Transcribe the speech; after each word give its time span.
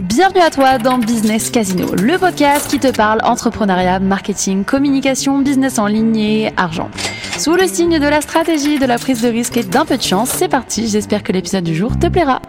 Bienvenue 0.00 0.40
à 0.40 0.48
toi 0.48 0.78
dans 0.78 0.96
Business 0.96 1.50
Casino, 1.50 1.94
le 1.94 2.16
podcast 2.16 2.70
qui 2.70 2.78
te 2.78 2.90
parle 2.90 3.20
entrepreneuriat, 3.22 4.00
marketing, 4.00 4.64
communication, 4.64 5.40
business 5.40 5.78
en 5.78 5.86
ligne 5.86 6.16
et 6.16 6.52
argent. 6.56 6.90
Sous 7.36 7.54
le 7.54 7.66
signe 7.66 7.98
de 7.98 8.08
la 8.08 8.22
stratégie, 8.22 8.78
de 8.78 8.86
la 8.86 8.96
prise 8.96 9.20
de 9.20 9.28
risque 9.28 9.58
et 9.58 9.62
d'un 9.62 9.84
peu 9.84 9.98
de 9.98 10.02
chance, 10.02 10.30
c'est 10.30 10.48
parti, 10.48 10.88
j'espère 10.88 11.22
que 11.22 11.32
l'épisode 11.32 11.64
du 11.64 11.74
jour 11.74 11.98
te 11.98 12.06
plaira. 12.06 12.40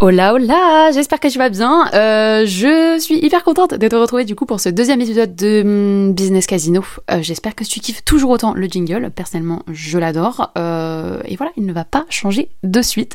Hola 0.00 0.34
hola, 0.34 0.90
j'espère 0.92 1.20
que 1.20 1.28
tu 1.28 1.38
vas 1.38 1.48
bien. 1.48 1.88
Euh, 1.94 2.44
je 2.44 2.98
suis 2.98 3.24
hyper 3.24 3.44
contente 3.44 3.74
de 3.74 3.88
te 3.88 3.94
retrouver 3.94 4.24
du 4.24 4.34
coup 4.34 4.46
pour 4.46 4.58
ce 4.58 4.68
deuxième 4.68 5.00
épisode 5.00 5.36
de 5.36 5.62
hum, 5.62 6.12
Business 6.12 6.46
Casino. 6.46 6.84
Euh, 7.10 7.22
j'espère 7.22 7.54
que 7.54 7.62
tu 7.62 7.78
kiffes 7.78 8.04
toujours 8.04 8.30
autant 8.30 8.52
le 8.52 8.66
jingle. 8.66 9.10
Personnellement, 9.10 9.62
je 9.70 9.98
l'adore. 9.98 10.50
Euh, 10.58 11.20
et 11.24 11.36
voilà, 11.36 11.52
il 11.56 11.66
ne 11.66 11.72
va 11.72 11.84
pas 11.84 12.04
changer 12.08 12.48
de 12.64 12.82
suite. 12.82 13.14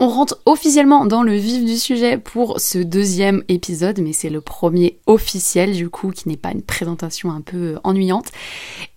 On 0.00 0.08
rentre 0.08 0.38
officiellement 0.46 1.04
dans 1.04 1.22
le 1.22 1.34
vif 1.34 1.62
du 1.64 1.76
sujet 1.76 2.16
pour 2.16 2.58
ce 2.58 2.78
deuxième 2.78 3.42
épisode, 3.48 4.00
mais 4.00 4.14
c'est 4.14 4.30
le 4.30 4.40
premier 4.40 4.98
officiel 5.06 5.72
du 5.72 5.90
coup 5.90 6.10
qui 6.10 6.30
n'est 6.30 6.38
pas 6.38 6.52
une 6.52 6.62
présentation 6.62 7.32
un 7.32 7.42
peu 7.42 7.76
ennuyante. 7.84 8.28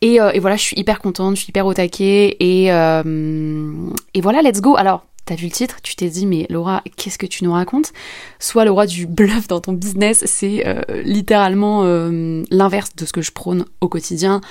Et, 0.02 0.16
et, 0.16 0.40
voilà, 0.40 0.56
je 0.56 0.62
suis 0.62 0.80
hyper 0.80 1.00
contente, 1.00 1.36
je 1.36 1.42
suis 1.42 1.50
hyper 1.50 1.66
au 1.66 1.74
taquet 1.74 2.38
et, 2.40 2.68
et 2.68 4.22
voilà, 4.22 4.42
let's 4.42 4.62
go. 4.62 4.78
Alors 4.78 5.07
t'as 5.28 5.36
vu 5.36 5.46
le 5.46 5.52
titre, 5.52 5.78
tu 5.84 5.96
t'es 5.96 6.10
dit 6.10 6.26
mais 6.26 6.48
Laura, 6.50 6.82
qu'est-ce 6.96 7.18
que 7.18 7.26
tu 7.26 7.44
nous 7.44 7.52
racontes? 7.52 7.94
Soit 8.40 8.66
Laura 8.66 8.88
du 8.88 9.06
bluff 9.08 9.48
dans 9.48 9.62
ton 9.62 9.74
business, 9.74 10.24
c'est 10.26 10.66
euh, 10.66 10.82
littéralement 11.04 11.84
euh, 11.84 12.44
l'inverse 12.50 12.96
de 12.96 13.06
ce 13.06 13.14
que 13.14 13.22
je 13.22 13.32
prône 13.32 13.66
au 13.82 13.88
quotidien. 13.90 14.42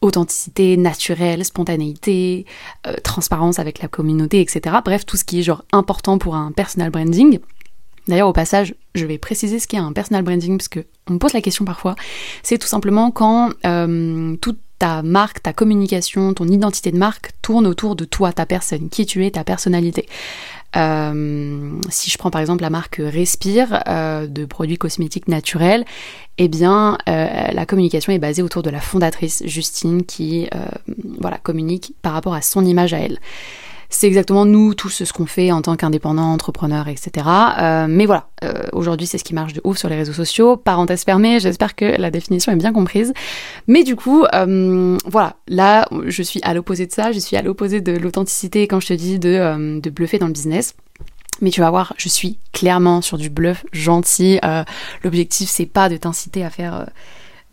Authenticité, 0.00 0.76
naturelle, 0.76 1.44
spontanéité, 1.44 2.44
euh, 2.86 2.94
transparence 3.02 3.58
avec 3.58 3.80
la 3.80 3.88
communauté, 3.88 4.40
etc. 4.40 4.76
Bref, 4.84 5.06
tout 5.06 5.16
ce 5.16 5.24
qui 5.24 5.40
est 5.40 5.42
genre 5.42 5.64
important 5.72 6.18
pour 6.18 6.34
un 6.34 6.52
personal 6.52 6.90
branding. 6.90 7.38
D'ailleurs, 8.06 8.28
au 8.28 8.34
passage, 8.34 8.74
je 8.94 9.06
vais 9.06 9.16
préciser 9.16 9.58
ce 9.58 9.66
qu'est 9.66 9.78
un 9.78 9.92
personal 9.92 10.22
branding 10.22 10.58
parce 10.58 10.68
que 10.68 10.80
on 11.08 11.14
me 11.14 11.18
pose 11.18 11.32
la 11.32 11.40
question 11.40 11.64
parfois. 11.64 11.94
C'est 12.42 12.58
tout 12.58 12.66
simplement 12.66 13.10
quand 13.10 13.50
tout 14.42 14.56
ta 14.84 15.00
marque, 15.00 15.42
ta 15.42 15.54
communication, 15.54 16.34
ton 16.34 16.46
identité 16.46 16.92
de 16.92 16.98
marque 16.98 17.30
tourne 17.40 17.66
autour 17.66 17.96
de 17.96 18.04
toi, 18.04 18.34
ta 18.34 18.44
personne, 18.44 18.90
qui 18.90 19.06
tu 19.06 19.24
es, 19.24 19.30
ta 19.30 19.42
personnalité. 19.42 20.06
Euh, 20.76 21.70
si 21.88 22.10
je 22.10 22.18
prends 22.18 22.30
par 22.30 22.42
exemple 22.42 22.60
la 22.60 22.68
marque 22.68 23.00
Respire 23.02 23.82
euh, 23.88 24.26
de 24.26 24.44
produits 24.44 24.76
cosmétiques 24.76 25.26
naturels, 25.26 25.86
eh 26.36 26.48
bien 26.48 26.98
euh, 27.08 27.46
la 27.50 27.64
communication 27.64 28.12
est 28.12 28.18
basée 28.18 28.42
autour 28.42 28.62
de 28.62 28.68
la 28.68 28.80
fondatrice 28.80 29.42
Justine 29.46 30.04
qui 30.04 30.50
voilà 31.18 31.38
communique 31.38 31.94
par 32.02 32.12
rapport 32.12 32.34
à 32.34 32.42
son 32.42 32.66
image 32.66 32.92
à 32.92 32.98
elle. 32.98 33.20
C'est 33.96 34.08
exactement 34.08 34.44
nous, 34.44 34.74
tous 34.74 35.04
ce 35.04 35.12
qu'on 35.12 35.24
fait 35.24 35.52
en 35.52 35.62
tant 35.62 35.76
qu'indépendant, 35.76 36.32
entrepreneur, 36.32 36.88
etc. 36.88 37.28
Euh, 37.60 37.86
mais 37.88 38.06
voilà, 38.06 38.26
euh, 38.42 38.64
aujourd'hui 38.72 39.06
c'est 39.06 39.18
ce 39.18 39.24
qui 39.24 39.34
marche 39.34 39.52
de 39.52 39.60
ouf 39.62 39.78
sur 39.78 39.88
les 39.88 39.94
réseaux 39.94 40.12
sociaux. 40.12 40.56
Parenthèse 40.56 41.04
fermée, 41.04 41.38
j'espère 41.38 41.76
que 41.76 41.84
la 41.84 42.10
définition 42.10 42.50
est 42.50 42.56
bien 42.56 42.72
comprise. 42.72 43.12
Mais 43.68 43.84
du 43.84 43.94
coup, 43.94 44.24
euh, 44.34 44.98
voilà, 45.06 45.36
là 45.46 45.86
je 46.06 46.24
suis 46.24 46.40
à 46.42 46.54
l'opposé 46.54 46.86
de 46.86 46.92
ça, 46.92 47.12
je 47.12 47.20
suis 47.20 47.36
à 47.36 47.42
l'opposé 47.42 47.80
de 47.80 47.92
l'authenticité 47.92 48.66
quand 48.66 48.80
je 48.80 48.88
te 48.88 48.94
dis 48.94 49.20
de, 49.20 49.78
de 49.78 49.90
bluffer 49.90 50.18
dans 50.18 50.26
le 50.26 50.32
business. 50.32 50.74
Mais 51.40 51.50
tu 51.50 51.60
vas 51.60 51.70
voir, 51.70 51.94
je 51.96 52.08
suis 52.08 52.36
clairement 52.52 53.00
sur 53.00 53.16
du 53.16 53.30
bluff 53.30 53.64
gentil. 53.72 54.40
L'objectif 55.04 55.48
c'est 55.48 55.66
pas 55.66 55.88
de 55.88 55.96
t'inciter 55.96 56.44
à 56.44 56.50
faire 56.50 56.86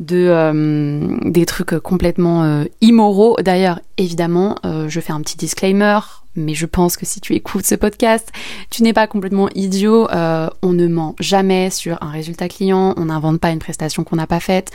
de 0.01 1.29
des 1.29 1.45
trucs 1.45 1.79
complètement 1.79 2.65
immoraux. 2.81 3.37
D'ailleurs, 3.41 3.79
évidemment, 3.97 4.57
je 4.63 4.99
fais 4.99 5.13
un 5.13 5.21
petit 5.21 5.37
disclaimer 5.37 5.99
mais 6.35 6.53
je 6.53 6.65
pense 6.65 6.97
que 6.97 7.05
si 7.05 7.19
tu 7.19 7.33
écoutes 7.35 7.65
ce 7.65 7.75
podcast, 7.75 8.31
tu 8.69 8.83
n'es 8.83 8.93
pas 8.93 9.07
complètement 9.07 9.49
idiot. 9.53 10.09
Euh, 10.11 10.49
on 10.61 10.73
ne 10.73 10.87
ment 10.87 11.15
jamais 11.19 11.69
sur 11.69 12.01
un 12.01 12.09
résultat 12.09 12.47
client, 12.47 12.93
on 12.97 13.05
n'invente 13.05 13.39
pas 13.39 13.51
une 13.51 13.59
prestation 13.59 14.03
qu'on 14.03 14.15
n'a 14.15 14.27
pas 14.27 14.39
faite, 14.39 14.71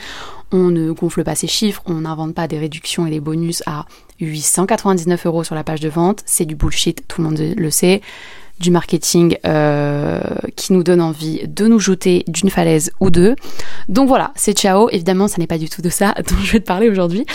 on 0.53 0.71
ne 0.71 0.93
gonfle 0.93 1.25
pas 1.25 1.35
ses 1.35 1.47
chiffres, 1.47 1.83
on 1.87 2.03
n'invente 2.03 2.35
pas 2.35 2.49
des 2.49 2.59
réductions 2.59 3.07
et 3.07 3.11
des 3.11 3.21
bonus 3.21 3.63
à 3.67 3.87
899 4.21 5.27
euros 5.27 5.45
sur 5.45 5.55
la 5.55 5.65
page 5.65 5.81
de 5.81 5.89
vente. 5.89 6.23
C'est 6.27 6.45
du 6.45 6.57
bullshit, 6.57 7.07
tout 7.09 7.23
le 7.23 7.29
monde 7.29 7.39
le 7.39 7.71
sait 7.71 8.03
du 8.59 8.71
marketing 8.71 9.37
euh, 9.47 10.21
qui 10.57 10.73
nous 10.73 10.83
donne 10.83 11.01
envie 11.01 11.47
de 11.47 11.67
nous 11.67 11.79
jeter 11.79 12.25
d'une 12.27 12.51
falaise 12.51 12.91
ou 13.01 13.11
deux. 13.11 13.37
Donc 13.89 14.09
voilà, 14.09 14.33
c'est 14.35 14.57
ciao. 14.57 14.89
Évidemment, 14.91 15.29
ça 15.29 15.37
n'est 15.39 15.47
pas 15.47 15.59
du 15.59 15.69
tout 15.69 15.83
de 15.83 15.91
ça 15.91 16.15
dont 16.29 16.37
je 16.43 16.53
vais 16.53 16.61
te 16.61 16.67
parler 16.67 16.89
aujourd'hui. 16.89 17.27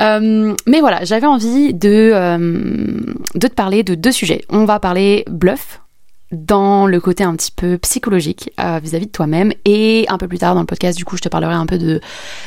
Euh, 0.00 0.54
mais 0.66 0.80
voilà, 0.80 1.04
j'avais 1.04 1.26
envie 1.26 1.74
de, 1.74 2.10
euh, 2.14 2.38
de 3.34 3.46
te 3.46 3.54
parler 3.54 3.82
de 3.82 3.94
deux 3.94 4.12
sujets. 4.12 4.44
On 4.48 4.64
va 4.64 4.80
parler 4.80 5.24
bluff 5.30 5.80
dans 6.32 6.86
le 6.86 7.00
côté 7.00 7.24
un 7.24 7.34
petit 7.34 7.50
peu 7.50 7.76
psychologique 7.78 8.52
vis-à-vis 8.80 9.06
de 9.06 9.10
toi-même 9.10 9.52
et 9.64 10.06
un 10.08 10.16
peu 10.16 10.28
plus 10.28 10.38
tard 10.38 10.54
dans 10.54 10.60
le 10.60 10.66
podcast 10.66 10.96
du 10.96 11.04
coup 11.04 11.16
je 11.16 11.22
te 11.22 11.28
parlerai 11.28 11.54
un 11.54 11.66
peu 11.66 11.76
de 11.76 12.00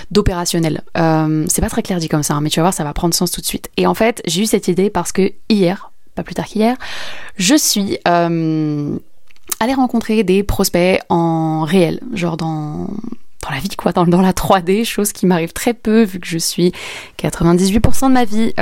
d'opérationnel 0.09 0.83
c'est 0.95 1.59
pas 1.59 1.69
très 1.69 1.83
clair 1.83 1.99
dit 1.99 2.07
comme 2.07 2.23
ça 2.23 2.35
hein, 2.35 2.39
mais 2.39 2.49
tu 2.49 2.61
vas 2.61 2.63
voir 2.63 2.73
ça 2.73 2.85
va 2.85 2.93
prendre 2.93 3.13
sens 3.13 3.31
tout 3.31 3.41
de 3.41 3.45
suite 3.45 3.69
et 3.75 3.85
en 3.85 3.93
fait 3.93 4.21
j'ai 4.25 4.43
eu 4.43 4.45
cette 4.45 4.69
idée 4.69 4.89
parce 4.89 5.11
que 5.11 5.33
hier 5.49 5.91
pas 6.15 6.23
plus 6.23 6.35
tard 6.35 6.45
qu'hier, 6.45 6.75
je 7.37 7.55
suis 7.55 7.97
euh, 8.07 8.97
allée 9.59 9.73
rencontrer 9.73 10.23
des 10.23 10.43
prospects 10.43 11.01
en 11.09 11.63
réel, 11.63 11.99
genre 12.13 12.37
dans 12.37 12.87
la 13.51 13.59
vie 13.59 13.69
quoi, 13.75 13.91
dans, 13.91 14.05
dans 14.05 14.21
la 14.21 14.31
3D, 14.31 14.85
chose 14.85 15.11
qui 15.11 15.25
m'arrive 15.25 15.53
très 15.53 15.73
peu 15.73 16.03
vu 16.03 16.19
que 16.19 16.27
je 16.27 16.37
suis 16.37 16.71
98% 17.19 18.07
de 18.07 18.13
ma 18.13 18.25
vie 18.25 18.53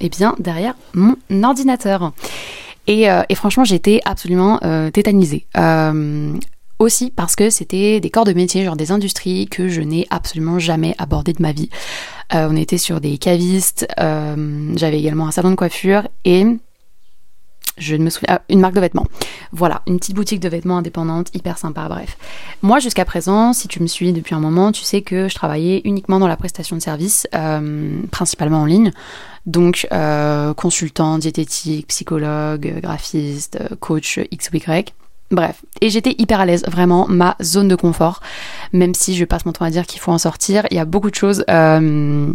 eh 0.00 0.08
bien 0.08 0.34
derrière 0.38 0.74
mon 0.94 1.16
ordinateur. 1.42 2.12
Et, 2.86 3.10
euh, 3.10 3.22
franchement, 3.34 3.64
j'étais 3.64 4.00
absolument 4.04 4.60
euh, 4.64 4.90
tétanisée. 4.90 5.46
Aussi 6.78 7.10
parce 7.10 7.36
que 7.36 7.48
c'était 7.48 8.00
des 8.00 8.10
corps 8.10 8.24
de 8.24 8.34
métier, 8.34 8.64
genre 8.64 8.76
des 8.76 8.92
industries 8.92 9.46
que 9.46 9.68
je 9.68 9.80
n'ai 9.80 10.06
absolument 10.10 10.58
jamais 10.58 10.94
abordées 10.98 11.32
de 11.32 11.40
ma 11.40 11.52
vie. 11.52 11.70
Euh, 12.34 12.48
on 12.50 12.56
était 12.56 12.76
sur 12.76 13.00
des 13.00 13.16
cavistes, 13.16 13.86
euh, 13.98 14.72
j'avais 14.76 14.98
également 14.98 15.26
un 15.26 15.30
salon 15.30 15.50
de 15.50 15.54
coiffure 15.54 16.08
et 16.26 16.44
je 17.78 17.94
ne 17.94 18.04
me 18.04 18.10
souviens 18.10 18.36
ah, 18.36 18.42
une 18.50 18.60
marque 18.60 18.74
de 18.74 18.80
vêtements. 18.80 19.06
Voilà, 19.52 19.82
une 19.86 19.98
petite 19.98 20.16
boutique 20.16 20.40
de 20.40 20.48
vêtements 20.50 20.78
indépendante, 20.78 21.34
hyper 21.34 21.56
sympa, 21.56 21.88
bref. 21.88 22.18
Moi 22.60 22.78
jusqu'à 22.78 23.06
présent, 23.06 23.54
si 23.54 23.68
tu 23.68 23.80
me 23.80 23.86
suis 23.86 24.12
depuis 24.12 24.34
un 24.34 24.40
moment, 24.40 24.70
tu 24.70 24.82
sais 24.82 25.00
que 25.00 25.28
je 25.28 25.34
travaillais 25.34 25.80
uniquement 25.84 26.18
dans 26.18 26.28
la 26.28 26.36
prestation 26.36 26.76
de 26.76 26.82
services, 26.82 27.26
euh, 27.34 28.02
principalement 28.10 28.60
en 28.60 28.66
ligne. 28.66 28.92
Donc 29.46 29.86
consultant, 30.56 31.18
diététique, 31.18 31.86
psychologue, 31.86 32.80
graphiste, 32.82 33.60
coach 33.80 34.20
X 34.30 34.50
ou 34.52 34.56
Y. 34.56 34.94
Bref, 35.30 35.64
et 35.80 35.90
j'étais 35.90 36.14
hyper 36.18 36.40
à 36.40 36.46
l'aise, 36.46 36.64
vraiment 36.68 37.06
ma 37.08 37.36
zone 37.42 37.66
de 37.66 37.74
confort, 37.74 38.20
même 38.72 38.94
si 38.94 39.16
je 39.16 39.24
passe 39.24 39.44
mon 39.44 39.52
temps 39.52 39.64
à 39.64 39.70
dire 39.70 39.86
qu'il 39.86 40.00
faut 40.00 40.12
en 40.12 40.18
sortir, 40.18 40.66
il 40.70 40.76
y 40.76 40.80
a 40.80 40.84
beaucoup 40.84 41.10
de 41.10 41.16
choses 41.16 41.44
euh, 41.50 42.32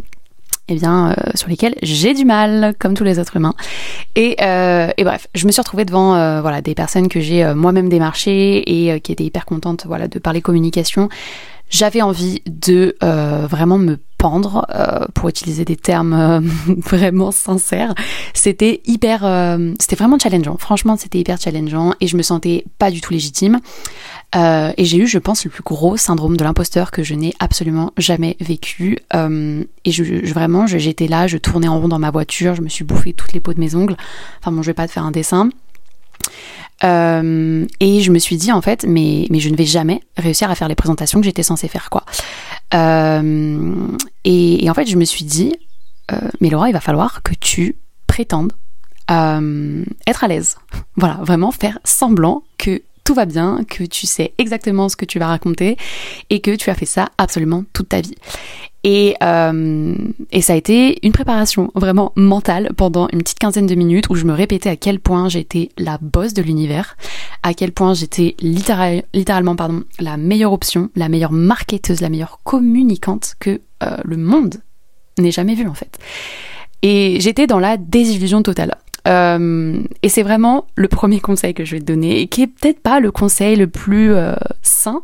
eh 0.67 0.75
bien, 0.75 1.11
euh, 1.11 1.31
sur 1.35 1.47
lesquelles 1.47 1.75
j'ai 1.81 2.13
du 2.13 2.25
mal, 2.25 2.75
comme 2.79 2.93
tous 2.93 3.05
les 3.05 3.17
êtres 3.17 3.37
humains. 3.37 3.53
Et, 4.15 4.35
euh, 4.41 4.89
et 4.97 5.05
bref, 5.05 5.27
je 5.35 5.47
me 5.47 5.53
suis 5.53 5.61
retrouvée 5.61 5.85
devant 5.85 6.41
voilà, 6.41 6.61
des 6.61 6.75
personnes 6.75 7.07
que 7.07 7.21
j'ai 7.21 7.53
moi-même 7.53 7.87
démarchées 7.87 8.57
et 8.69 8.99
qui 8.99 9.13
étaient 9.13 9.23
hyper 9.23 9.45
contentes 9.45 9.85
voilà, 9.85 10.09
de 10.09 10.19
parler 10.19 10.41
communication. 10.41 11.07
J'avais 11.69 12.01
envie 12.01 12.41
de 12.45 12.97
vraiment 13.01 13.77
me 13.77 13.99
pendre, 14.21 14.67
euh, 14.75 15.07
pour 15.15 15.29
utiliser 15.29 15.65
des 15.65 15.75
termes 15.75 16.13
euh, 16.13 16.41
vraiment 16.77 17.31
sincères. 17.31 17.95
C'était 18.35 18.81
hyper, 18.85 19.25
euh, 19.25 19.73
c'était 19.79 19.95
vraiment 19.95 20.19
challengeant. 20.19 20.57
Franchement, 20.57 20.95
c'était 20.95 21.19
hyper 21.19 21.41
challengeant 21.41 21.95
et 21.99 22.05
je 22.05 22.15
me 22.15 22.21
sentais 22.21 22.65
pas 22.77 22.91
du 22.91 23.01
tout 23.01 23.13
légitime. 23.13 23.59
et 24.35 24.85
j'ai 24.85 24.97
eu, 24.97 25.07
je 25.07 25.17
pense, 25.17 25.43
le 25.43 25.49
plus 25.49 25.63
gros 25.63 25.97
syndrome 25.97 26.37
de 26.37 26.43
l'imposteur 26.43 26.91
que 26.91 27.03
je 27.03 27.15
n'ai 27.15 27.33
absolument 27.39 27.91
jamais 27.97 28.37
vécu. 28.39 28.99
et 29.13 29.91
je, 29.91 30.31
vraiment, 30.31 30.67
j'étais 30.67 31.07
là, 31.07 31.25
je 31.25 31.37
tournais 31.37 31.67
en 31.67 31.79
rond 31.79 31.87
dans 31.87 31.99
ma 31.99 32.11
voiture, 32.11 32.53
je 32.55 32.61
me 32.61 32.69
suis 32.69 32.85
bouffé 32.85 33.13
toutes 33.13 33.33
les 33.33 33.39
peaux 33.39 33.53
de 33.53 33.59
mes 33.59 33.75
ongles. 33.75 33.97
Enfin 34.39 34.51
bon, 34.51 34.61
je 34.61 34.67
vais 34.67 34.75
pas 34.75 34.87
te 34.87 34.93
faire 34.93 35.03
un 35.03 35.11
dessin. 35.11 35.49
Euh, 36.83 37.65
et 37.79 38.01
je 38.01 38.11
me 38.11 38.19
suis 38.19 38.37
dit 38.37 38.51
en 38.51 38.61
fait, 38.61 38.85
mais, 38.85 39.27
mais 39.29 39.39
je 39.39 39.49
ne 39.49 39.55
vais 39.55 39.65
jamais 39.65 40.01
réussir 40.17 40.49
à 40.49 40.55
faire 40.55 40.67
les 40.67 40.75
présentations 40.75 41.19
que 41.19 41.25
j'étais 41.25 41.43
censée 41.43 41.67
faire 41.67 41.89
quoi. 41.89 42.03
Euh, 42.73 43.87
et, 44.23 44.69
en 44.69 44.73
fait, 44.73 44.85
je 44.85 44.95
me 44.95 45.05
suis 45.05 45.25
dit, 45.25 45.53
euh, 46.11 46.17
mais 46.39 46.49
Laura, 46.49 46.69
il 46.69 46.73
va 46.73 46.79
falloir 46.79 47.21
que 47.23 47.33
tu 47.33 47.75
prétendes 48.07 48.53
être 49.09 50.23
à 50.23 50.27
l'aise. 50.27 50.57
Voilà, 50.95 51.15
vraiment 51.21 51.51
faire 51.51 51.79
semblant 51.83 52.43
que 52.57 52.81
tout 53.03 53.13
va 53.13 53.25
bien, 53.25 53.63
que 53.67 53.83
tu 53.83 54.07
sais 54.07 54.33
exactement 54.37 54.89
ce 54.89 54.95
que 54.95 55.05
tu 55.05 55.19
vas 55.19 55.27
raconter 55.27 55.77
et 56.29 56.39
que 56.39 56.55
tu 56.55 56.69
as 56.69 56.75
fait 56.75 56.85
ça 56.85 57.09
absolument 57.17 57.63
toute 57.73 57.89
ta 57.89 58.01
vie. 58.01 58.15
Et, 58.83 59.15
euh, 59.21 59.95
et 60.31 60.41
ça 60.41 60.53
a 60.53 60.55
été 60.55 61.05
une 61.05 61.11
préparation 61.11 61.71
vraiment 61.75 62.13
mentale 62.15 62.71
pendant 62.75 63.07
une 63.13 63.19
petite 63.19 63.37
quinzaine 63.37 63.67
de 63.67 63.75
minutes 63.75 64.09
où 64.09 64.15
je 64.15 64.25
me 64.25 64.33
répétais 64.33 64.69
à 64.69 64.75
quel 64.75 64.99
point 64.99 65.29
j'étais 65.29 65.69
la 65.77 65.99
boss 66.01 66.33
de 66.33 66.41
l'univers, 66.41 66.97
à 67.43 67.53
quel 67.53 67.73
point 67.73 67.93
j'étais 67.93 68.35
littéralement 68.39 69.55
pardon, 69.55 69.83
la 69.99 70.17
meilleure 70.17 70.53
option, 70.53 70.89
la 70.95 71.09
meilleure 71.09 71.31
marketeuse, 71.31 72.01
la 72.01 72.09
meilleure 72.09 72.39
communicante 72.43 73.35
que 73.39 73.61
euh, 73.83 73.97
le 74.03 74.17
monde 74.17 74.55
n'ait 75.19 75.31
jamais 75.31 75.53
vue 75.53 75.67
en 75.67 75.75
fait. 75.75 75.99
Et 76.81 77.19
j'étais 77.19 77.45
dans 77.45 77.59
la 77.59 77.77
désillusion 77.77 78.41
totale. 78.41 78.75
Euh, 79.07 79.81
et 80.03 80.09
c'est 80.09 80.23
vraiment 80.23 80.67
le 80.75 80.87
premier 80.87 81.19
conseil 81.19 81.53
que 81.53 81.65
je 81.65 81.75
vais 81.75 81.79
te 81.79 81.85
donner, 81.85 82.21
et 82.21 82.27
qui 82.27 82.43
est 82.43 82.47
peut-être 82.47 82.79
pas 82.79 82.99
le 82.99 83.11
conseil 83.11 83.55
le 83.55 83.67
plus 83.67 84.13
euh, 84.13 84.35
sain. 84.61 85.01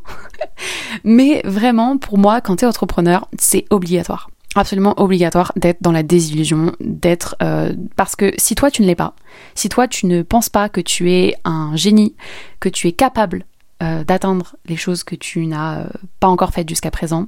Mais 1.03 1.41
vraiment, 1.45 1.97
pour 1.97 2.17
moi, 2.17 2.41
quand 2.41 2.57
tu 2.57 2.65
es 2.65 2.67
entrepreneur, 2.67 3.27
c'est 3.39 3.65
obligatoire. 3.69 4.29
Absolument 4.55 4.99
obligatoire 4.99 5.51
d'être 5.55 5.81
dans 5.81 5.91
la 5.91 6.03
désillusion, 6.03 6.73
d'être... 6.79 7.35
Euh, 7.44 7.73
parce 7.95 8.15
que 8.15 8.33
si 8.38 8.55
toi, 8.55 8.71
tu 8.71 8.81
ne 8.81 8.88
l'es 8.88 8.95
pas, 8.95 9.13
si 9.55 9.69
toi, 9.69 9.88
tu 9.88 10.05
ne 10.05 10.21
penses 10.21 10.49
pas 10.49 10.69
que 10.69 10.81
tu 10.81 11.11
es 11.11 11.35
un 11.44 11.75
génie, 11.75 12.15
que 12.59 12.69
tu 12.69 12.88
es 12.88 12.91
capable 12.91 13.45
d'atteindre 13.79 14.55
les 14.65 14.75
choses 14.75 15.03
que 15.03 15.13
tu 15.13 15.45
n'as 15.45 15.85
pas 16.19 16.27
encore 16.27 16.49
faites 16.49 16.67
jusqu'à 16.67 16.89
présent, 16.89 17.27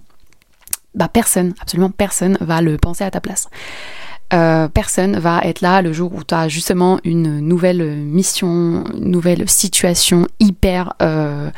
bah 1.00 1.08
personne, 1.08 1.54
absolument 1.62 1.90
personne 1.90 2.38
va 2.42 2.62
le 2.62 2.78
penser 2.78 3.06
à 3.06 3.10
ta 3.10 3.22
place. 3.22 3.48
Euh, 4.34 4.68
personne 4.68 5.18
va 5.18 5.40
être 5.44 5.62
là 5.62 5.82
le 5.82 5.92
jour 5.92 6.14
où 6.14 6.24
tu 6.24 6.36
as 6.36 6.50
justement 6.50 7.00
une 7.06 7.40
nouvelle 7.40 7.84
mission, 7.96 8.84
une 8.94 9.10
nouvelle 9.10 9.50
situation 9.50 10.28
hyper 10.40 10.94
euh, 11.02 11.50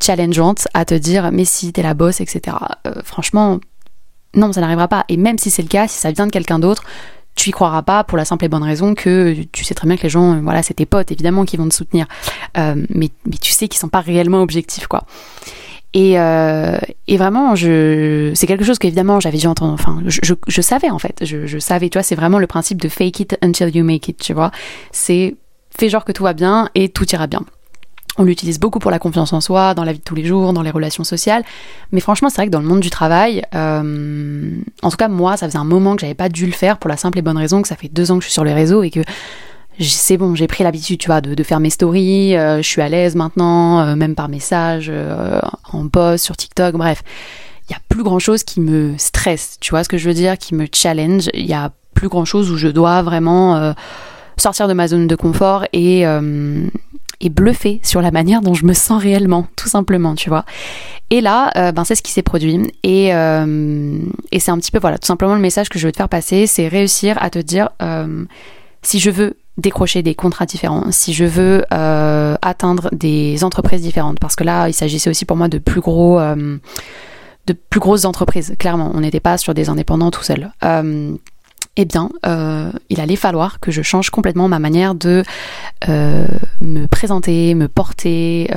challengeante 0.00 0.68
à 0.72 0.84
te 0.84 0.94
dire 0.94 1.30
mais 1.32 1.44
si 1.44 1.72
t'es 1.72 1.82
la 1.82 1.92
bosse, 1.92 2.20
etc. 2.20 2.56
Euh, 2.86 2.92
franchement, 3.02 3.58
non, 4.34 4.52
ça 4.52 4.60
n'arrivera 4.60 4.86
pas. 4.86 5.04
Et 5.08 5.16
même 5.16 5.38
si 5.38 5.50
c'est 5.50 5.62
le 5.62 5.68
cas, 5.68 5.88
si 5.88 5.98
ça 5.98 6.12
vient 6.12 6.26
de 6.26 6.32
quelqu'un 6.32 6.60
d'autre, 6.60 6.84
tu 7.34 7.50
y 7.50 7.52
croiras 7.52 7.82
pas 7.82 8.04
pour 8.04 8.16
la 8.16 8.24
simple 8.24 8.44
et 8.44 8.48
bonne 8.48 8.62
raison 8.62 8.94
que 8.94 9.34
tu 9.50 9.64
sais 9.64 9.74
très 9.74 9.88
bien 9.88 9.96
que 9.96 10.04
les 10.04 10.08
gens, 10.08 10.40
voilà, 10.40 10.62
c'est 10.62 10.74
tes 10.74 10.86
potes 10.86 11.10
évidemment 11.10 11.44
qui 11.44 11.56
vont 11.56 11.68
te 11.68 11.74
soutenir, 11.74 12.06
mais, 12.56 13.10
mais 13.26 13.36
tu 13.40 13.50
sais 13.50 13.66
qu'ils 13.66 13.80
sont 13.80 13.88
pas 13.88 14.00
réellement 14.00 14.40
objectifs 14.40 14.86
quoi. 14.86 15.04
Et, 15.94 16.18
euh, 16.18 16.76
et 17.06 17.16
vraiment, 17.16 17.54
c'est 17.54 18.46
quelque 18.46 18.64
chose 18.64 18.78
qu'évidemment 18.78 19.20
j'avais 19.20 19.38
dû 19.38 19.46
entendre. 19.46 19.72
Enfin, 19.72 20.02
je, 20.06 20.60
savais 20.60 20.90
en 20.90 20.98
fait. 20.98 21.24
Je, 21.24 21.46
je, 21.46 21.58
savais, 21.58 21.88
tu 21.88 21.98
vois, 21.98 22.02
c'est 22.02 22.16
vraiment 22.16 22.40
le 22.40 22.48
principe 22.48 22.82
de 22.82 22.88
fake 22.88 23.20
it 23.20 23.38
until 23.42 23.74
you 23.74 23.84
make 23.84 24.08
it, 24.08 24.18
tu 24.18 24.34
vois. 24.34 24.50
C'est 24.90 25.36
fais 25.76 25.88
genre 25.88 26.04
que 26.04 26.12
tout 26.12 26.24
va 26.24 26.32
bien 26.32 26.68
et 26.74 26.88
tout 26.88 27.08
ira 27.12 27.26
bien. 27.26 27.42
On 28.16 28.22
l'utilise 28.22 28.60
beaucoup 28.60 28.78
pour 28.78 28.92
la 28.92 29.00
confiance 29.00 29.32
en 29.32 29.40
soi, 29.40 29.74
dans 29.74 29.82
la 29.82 29.92
vie 29.92 29.98
de 29.98 30.04
tous 30.04 30.14
les 30.14 30.24
jours, 30.24 30.52
dans 30.52 30.62
les 30.62 30.70
relations 30.70 31.02
sociales. 31.02 31.42
Mais 31.90 32.00
franchement, 32.00 32.28
c'est 32.28 32.36
vrai 32.36 32.46
que 32.46 32.52
dans 32.52 32.60
le 32.60 32.66
monde 32.66 32.80
du 32.80 32.90
travail, 32.90 33.44
euh, 33.54 34.50
en 34.82 34.90
tout 34.90 34.96
cas 34.96 35.08
moi, 35.08 35.36
ça 35.36 35.48
faisait 35.48 35.58
un 35.58 35.64
moment 35.64 35.96
que 35.96 36.00
j'avais 36.00 36.14
pas 36.14 36.28
dû 36.28 36.46
le 36.46 36.52
faire 36.52 36.78
pour 36.78 36.88
la 36.88 36.96
simple 36.96 37.18
et 37.18 37.22
bonne 37.22 37.36
raison 37.36 37.60
que 37.60 37.66
ça 37.66 37.74
fait 37.74 37.88
deux 37.88 38.12
ans 38.12 38.18
que 38.18 38.22
je 38.22 38.28
suis 38.28 38.32
sur 38.32 38.44
les 38.44 38.54
réseaux 38.54 38.84
et 38.84 38.90
que 38.90 39.00
c'est 39.80 40.16
bon, 40.16 40.34
j'ai 40.34 40.46
pris 40.46 40.64
l'habitude, 40.64 40.98
tu 40.98 41.06
vois, 41.06 41.20
de, 41.20 41.42
faire 41.42 41.60
mes 41.60 41.70
stories, 41.70 42.36
euh, 42.36 42.58
je 42.58 42.68
suis 42.68 42.82
à 42.82 42.88
l'aise 42.88 43.16
maintenant, 43.16 43.80
euh, 43.80 43.96
même 43.96 44.14
par 44.14 44.28
message, 44.28 44.86
euh, 44.88 45.40
en 45.72 45.88
post, 45.88 46.24
sur 46.24 46.36
TikTok, 46.36 46.76
bref. 46.76 47.02
Il 47.68 47.72
y 47.72 47.74
a 47.74 47.80
plus 47.88 48.02
grand 48.02 48.18
chose 48.18 48.44
qui 48.44 48.60
me 48.60 48.94
stresse, 48.98 49.56
tu 49.60 49.70
vois 49.70 49.84
ce 49.84 49.88
que 49.88 49.98
je 49.98 50.06
veux 50.06 50.14
dire, 50.14 50.36
qui 50.38 50.54
me 50.54 50.66
challenge. 50.72 51.30
Il 51.32 51.46
y 51.46 51.54
a 51.54 51.72
plus 51.94 52.08
grand 52.08 52.24
chose 52.24 52.50
où 52.50 52.56
je 52.56 52.68
dois 52.68 53.00
vraiment 53.02 53.74
sortir 54.36 54.68
de 54.68 54.74
ma 54.74 54.86
zone 54.86 55.06
de 55.06 55.16
confort 55.16 55.64
et, 55.72 56.00
et 56.02 57.28
bluffer 57.30 57.80
sur 57.82 58.02
la 58.02 58.10
manière 58.10 58.42
dont 58.42 58.52
je 58.52 58.66
me 58.66 58.74
sens 58.74 59.02
réellement, 59.02 59.46
tout 59.56 59.70
simplement, 59.70 60.14
tu 60.14 60.28
vois. 60.28 60.44
Et 61.08 61.22
là, 61.22 61.72
ben 61.72 61.84
c'est 61.84 61.94
ce 61.94 62.02
qui 62.02 62.12
s'est 62.12 62.20
produit. 62.20 62.70
Et, 62.82 63.06
et 63.06 64.40
c'est 64.40 64.50
un 64.50 64.58
petit 64.58 64.70
peu, 64.70 64.78
voilà, 64.78 64.98
tout 64.98 65.06
simplement 65.06 65.34
le 65.34 65.40
message 65.40 65.70
que 65.70 65.78
je 65.78 65.86
veux 65.86 65.92
te 65.92 65.96
faire 65.96 66.10
passer, 66.10 66.46
c'est 66.46 66.68
réussir 66.68 67.16
à 67.22 67.30
te 67.30 67.38
dire, 67.38 67.70
si 68.82 68.98
je 68.98 69.08
veux 69.08 69.38
décrocher 69.56 70.02
des 70.02 70.14
contrats 70.14 70.46
différents, 70.46 70.90
si 70.90 71.12
je 71.12 71.24
veux 71.24 71.64
euh, 71.72 72.36
atteindre 72.42 72.88
des 72.92 73.44
entreprises 73.44 73.82
différentes, 73.82 74.18
parce 74.18 74.36
que 74.36 74.44
là, 74.44 74.68
il 74.68 74.74
s'agissait 74.74 75.10
aussi 75.10 75.24
pour 75.24 75.36
moi 75.36 75.48
de 75.48 75.58
plus 75.58 75.80
gros, 75.80 76.18
euh, 76.18 76.58
de 77.46 77.52
plus 77.52 77.80
grosses 77.80 78.04
entreprises. 78.04 78.54
Clairement, 78.58 78.90
on 78.94 79.00
n'était 79.00 79.20
pas 79.20 79.38
sur 79.38 79.54
des 79.54 79.68
indépendants 79.68 80.10
tout 80.10 80.22
seul. 80.22 80.50
Euh, 80.64 81.14
eh 81.76 81.84
bien, 81.86 82.08
il 82.88 83.00
allait 83.00 83.16
falloir 83.16 83.58
que 83.58 83.72
je 83.72 83.82
change 83.82 84.10
complètement 84.10 84.46
ma 84.46 84.60
manière 84.60 84.94
de 84.94 85.24
me 85.88 86.86
présenter, 86.86 87.56
me 87.56 87.66
porter 87.66 88.48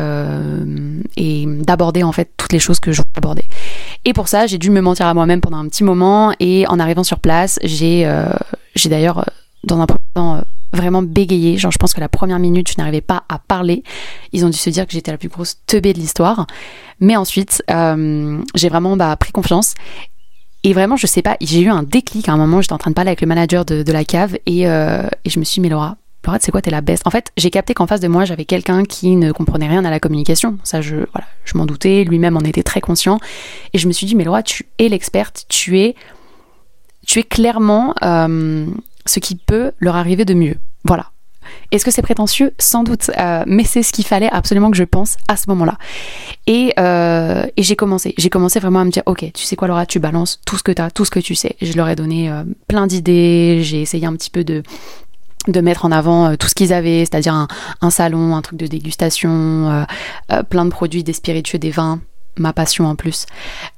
et 1.18 1.46
d'aborder 1.48 2.04
en 2.04 2.12
fait 2.12 2.30
toutes 2.38 2.54
les 2.54 2.60
choses 2.60 2.80
que 2.80 2.92
je 2.92 2.98
voulais 2.98 3.18
aborder. 3.18 3.46
Et 4.06 4.14
pour 4.14 4.28
ça, 4.28 4.46
j'ai 4.46 4.60
dû 4.60 4.70
me 4.70 4.82
mentir 4.82 5.08
à 5.08 5.16
moi-même 5.16 5.42
pendant 5.42 5.58
un 5.58 5.68
petit 5.68 5.84
moment 5.84 6.32
et 6.40 6.68
en 6.68 6.78
arrivant 6.78 7.04
sur 7.04 7.20
place, 7.20 7.58
j'ai 7.64 8.08
j'ai 8.76 8.90
d'ailleurs 8.90 9.26
dans 9.64 9.80
un 9.80 9.88
premier 9.88 10.00
temps 10.14 10.44
vraiment 10.74 11.02
bégayé. 11.02 11.58
Genre, 11.58 11.72
je 11.72 11.78
pense 11.78 11.94
que 11.94 12.00
la 12.00 12.10
première 12.10 12.40
minute, 12.40 12.70
je 12.70 12.76
n'arrivais 12.78 13.02
pas 13.02 13.24
à 13.30 13.40
parler. 13.40 13.84
Ils 14.34 14.46
ont 14.46 14.50
dû 14.50 14.58
se 14.58 14.70
dire 14.70 14.86
que 14.86 14.94
j'étais 14.94 15.12
la 15.12 15.18
plus 15.18 15.30
grosse 15.30 15.58
teubée 15.66 15.94
de 15.94 16.00
l'histoire. 16.00 16.48
Mais 17.00 17.16
ensuite, 17.16 17.64
euh, 17.70 18.42
j'ai 18.56 18.70
vraiment 18.70 18.98
bah, 18.98 19.16
pris 19.16 19.32
confiance. 19.32 19.76
Et 20.64 20.74
vraiment, 20.74 20.98
je 20.98 21.08
sais 21.08 21.22
pas, 21.22 21.38
j'ai 21.40 21.62
eu 21.62 21.70
un 21.70 21.84
déclic 21.84 22.28
à 22.30 22.34
un 22.34 22.38
moment. 22.38 22.62
J'étais 22.62 22.74
en 22.74 22.78
train 22.78 22.92
de 22.92 22.96
parler 22.96 23.10
avec 23.10 23.22
le 23.22 23.28
manager 23.28 23.64
de, 23.64 23.92
la 23.92 24.04
cave 24.04 24.38
et, 24.46 24.68
euh, 24.68 25.08
et, 25.24 25.30
je 25.30 25.40
me 25.40 25.46
suis 25.46 25.56
dit, 25.56 25.62
mais 25.62 25.70
Laura, 25.70 25.98
Laura, 26.26 26.40
c'est 26.42 26.52
quoi, 26.52 26.62
t'es 26.62 26.72
la 26.72 26.82
best. 26.82 27.08
En 27.08 27.10
fait, 27.10 27.32
j'ai 27.38 27.50
capté 27.50 27.74
qu'en 27.74 27.88
face 27.88 28.02
de 28.02 28.10
moi, 28.10 28.26
j'avais 28.26 28.44
quelqu'un 28.44 28.84
qui 28.84 29.16
ne 29.16 29.32
comprenait 29.32 29.68
rien 29.68 29.86
à 29.86 29.90
la 29.90 30.00
communication. 30.00 30.58
Ça, 30.64 30.82
je, 30.82 30.96
voilà, 30.96 31.28
je 31.46 31.58
m'en 31.58 31.66
doutais. 31.66 32.04
Lui-même 32.04 32.36
en 32.36 32.42
était 32.42 32.64
très 32.64 32.82
conscient. 32.82 33.20
Et 33.74 33.78
je 33.78 33.88
me 33.88 33.94
suis 33.94 34.06
dit, 34.06 34.16
mais 34.16 34.26
Laura, 34.26 34.44
tu 34.44 34.66
es 34.78 34.90
l'experte. 34.90 35.46
Tu 35.48 35.80
es, 35.80 35.96
tu 37.06 37.20
es 37.20 37.24
clairement 37.24 37.96
euh, 38.04 38.66
ce 39.08 39.20
qui 39.20 39.36
peut 39.36 39.72
leur 39.80 39.96
arriver 39.96 40.26
de 40.26 40.34
mieux. 40.34 40.56
Voilà. 40.86 41.12
Est-ce 41.72 41.86
que 41.86 41.92
c'est 41.92 42.02
prétentieux? 42.02 42.54
Sans 42.60 42.84
doute, 42.84 43.12
euh, 43.18 43.44
mais 43.48 43.64
c'est 43.64 43.84
ce 43.84 43.92
qu'il 43.92 44.06
fallait 44.06 44.30
absolument 44.30 44.72
que 44.72 44.78
je 44.78 44.84
pense 44.84 45.18
à 45.28 45.36
ce 45.36 45.50
moment-là. 45.50 45.78
Et, 46.46 46.74
euh, 46.80 47.46
et 47.56 47.64
j'ai 47.64 47.76
commencé, 47.76 48.14
j'ai 48.18 48.30
commencé 48.30 48.60
vraiment 48.60 48.80
à 48.80 48.86
me 48.86 48.92
dire, 48.92 49.04
ok, 49.06 49.32
tu 49.34 49.44
sais 49.44 49.56
quoi 49.56 49.68
Laura, 49.68 49.86
tu 49.86 50.00
balances 50.00 50.40
tout 50.46 50.58
ce 50.58 50.64
que 50.64 50.72
tu 50.72 50.82
as, 50.82 50.92
tout 50.92 51.06
ce 51.06 51.12
que 51.12 51.20
tu 51.20 51.36
sais. 51.36 51.56
Je 51.62 51.74
leur 51.74 51.90
ai 51.90 51.96
donné 51.96 52.30
euh, 52.30 52.44
plein 52.68 52.88
d'idées, 52.88 53.60
j'ai 53.62 53.82
essayé 53.82 54.06
un 54.06 54.14
petit 54.14 54.30
peu 54.30 54.44
de 54.44 54.64
de 55.48 55.62
mettre 55.62 55.86
en 55.86 55.94
avant 55.94 56.36
tout 56.36 56.50
ce 56.50 56.56
qu'ils 56.56 56.74
avaient, 56.74 57.06
c'est-à-dire 57.06 57.34
un, 57.34 57.48
un, 57.80 57.90
salon, 57.90 58.36
un 58.36 58.42
truc 58.42 58.60
de 58.60 58.68
dégustation, 58.68 59.86
plein 60.50 60.66
de 60.66 60.70
produits, 60.70 61.06
des 61.06 61.14
spiritueux, 61.14 61.58
des 61.58 61.70
vins, 61.70 62.02
ma 62.38 62.54
passion 62.54 62.86
en 62.86 62.96
plus. 62.96 63.26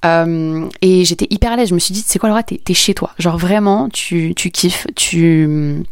Euh, 0.06 0.68
et 0.82 1.06
j'étais 1.06 1.28
hyper 1.30 1.52
à 1.52 1.56
l'aise. 1.56 1.70
Je 1.70 1.74
me 1.74 1.80
suis 1.80 1.94
dit, 1.94 2.04
c'est 2.06 2.20
quoi 2.20 2.30
Laura, 2.30 2.44
t'es, 2.44 2.74
chez 2.74 2.94
toi. 2.94 3.12
Genre 3.20 3.38
vraiment, 3.38 3.90
tu, 3.90 4.34
tu 4.36 4.52
kiffes, 4.52 4.88
tu 4.96 5.84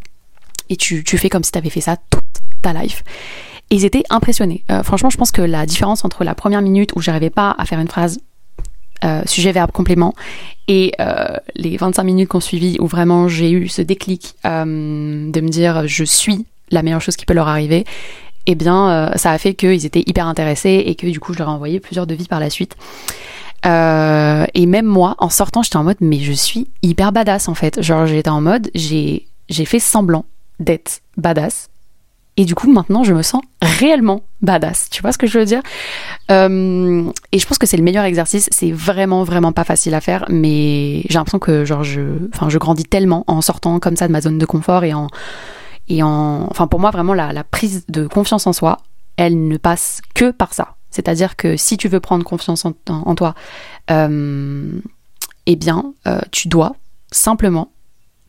et 0.70 0.76
tu, 0.76 1.04
tu 1.04 1.18
fais 1.18 1.30
comme 1.30 1.44
si 1.44 1.52
t'avais 1.52 1.70
fait 1.70 1.82
ça 1.82 1.98
toute 2.10 2.24
ta 2.62 2.74
life. 2.74 3.04
Et 3.70 3.76
ils 3.76 3.86
étaient 3.86 4.04
impressionnés. 4.10 4.64
Euh, 4.72 4.84
franchement, 4.84 5.10
je 5.10 5.18
pense 5.18 5.32
que 5.32 5.42
la 5.42 5.66
différence 5.66 6.06
entre 6.06 6.24
la 6.24 6.36
première 6.36 6.62
minute 6.62 6.92
où 6.96 7.02
j'arrivais 7.02 7.30
pas 7.30 7.56
à 7.58 7.66
faire 7.66 7.80
une 7.80 7.88
phrase 7.88 8.20
euh, 9.04 9.22
sujet, 9.26 9.52
verbe, 9.52 9.72
complément, 9.72 10.14
et 10.68 10.94
les 11.56 11.78
25 11.78 12.04
minutes 12.04 12.30
qu'on 12.30 12.42
suivi 12.42 12.78
où 12.80 12.88
vraiment 12.88 13.30
j'ai 13.30 13.52
eu 13.52 13.70
ce 13.70 13.82
déclic 13.82 14.36
de 14.44 15.40
me 15.42 15.48
dire 15.48 15.88
je 15.88 16.04
suis 16.04 16.46
la 16.72 16.84
meilleure 16.84 17.02
chose 17.02 17.16
qui 17.16 17.26
peut 17.26 17.34
leur 17.34 17.48
arriver, 17.48 17.86
eh 18.48 18.56
bien, 18.56 18.90
euh, 18.90 19.10
ça 19.16 19.32
a 19.32 19.38
fait 19.38 19.54
qu'ils 19.54 19.86
étaient 19.86 20.04
hyper 20.06 20.26
intéressés 20.26 20.84
et 20.86 20.96
que 20.96 21.06
du 21.06 21.20
coup, 21.20 21.34
je 21.34 21.40
leur 21.40 21.50
ai 21.50 21.52
envoyé 21.52 21.80
plusieurs 21.82 22.08
devis 22.08 22.28
par 22.28 22.40
la 22.40 22.50
suite. 22.50 22.76
Euh, 23.66 24.46
et 24.54 24.66
même 24.66 24.86
moi, 24.86 25.16
en 25.18 25.30
sortant, 25.30 25.62
j'étais 25.62 25.76
en 25.76 25.84
mode, 25.84 25.98
mais 26.00 26.20
je 26.20 26.32
suis 26.32 26.68
hyper 26.82 27.12
badass 27.12 27.50
en 27.50 27.54
fait. 27.54 27.82
Genre, 27.82 28.06
j'étais 28.08 28.30
en 28.30 28.40
mode, 28.40 28.70
j'ai, 28.74 29.28
fait 29.50 29.80
semblant 29.80 30.26
d'être 30.62 31.02
badass. 31.18 31.70
Et 32.40 32.46
du 32.46 32.54
coup, 32.56 32.72
maintenant, 32.72 33.04
je 33.04 33.14
me 33.14 33.24
sens 33.24 33.42
réellement 33.62 34.22
badass. 34.42 34.90
Tu 34.92 35.02
vois 35.02 35.12
ce 35.12 35.18
que 35.18 35.26
je 35.26 35.40
veux 35.40 35.46
dire? 35.46 35.62
Euh, 36.30 37.12
Et 37.32 37.40
je 37.40 37.48
pense 37.48 37.58
que 37.58 37.66
c'est 37.66 37.78
le 37.78 37.84
meilleur 37.84 38.06
exercice. 38.06 38.48
C'est 38.52 38.72
vraiment, 38.72 39.24
vraiment 39.24 39.52
pas 39.52 39.64
facile 39.64 39.96
à 39.96 40.02
faire. 40.02 40.24
Mais 40.30 41.02
j'ai 41.10 41.16
l'impression 41.16 41.40
que, 41.40 41.66
genre, 41.66 41.84
je, 41.84 42.02
je 42.48 42.58
grandis 42.60 42.86
tellement 42.86 43.24
en 43.26 43.42
sortant 43.42 43.80
comme 43.80 43.96
ça 43.96 44.08
de 44.08 44.14
ma 44.14 44.22
zone 44.22 44.38
de 44.38 44.46
confort 44.46 44.84
et 44.84 44.94
en, 44.94 45.08
et 45.90 46.04
en, 46.04 46.48
enfin 46.50 46.68
pour 46.68 46.80
moi 46.80 46.92
vraiment 46.92 47.14
la, 47.14 47.44
prise 47.44 47.86
de 47.88 48.08
confiance 48.08 48.48
en 48.48 48.54
soi, 48.54 48.78
elle 49.16 49.48
ne 49.48 49.58
passe 49.58 50.02
que 50.14 50.32
par 50.32 50.54
ça. 50.54 50.76
C'est-à-dire 50.90 51.36
que 51.36 51.58
si 51.58 51.78
tu 51.78 51.88
veux 51.88 52.00
prendre 52.00 52.24
confiance 52.24 52.66
en, 52.66 53.16
toi, 53.16 53.36
euh, 53.92 54.80
eh 55.46 55.56
bien, 55.56 55.94
euh, 56.08 56.22
tu 56.32 56.48
dois 56.48 56.76
simplement 57.12 57.72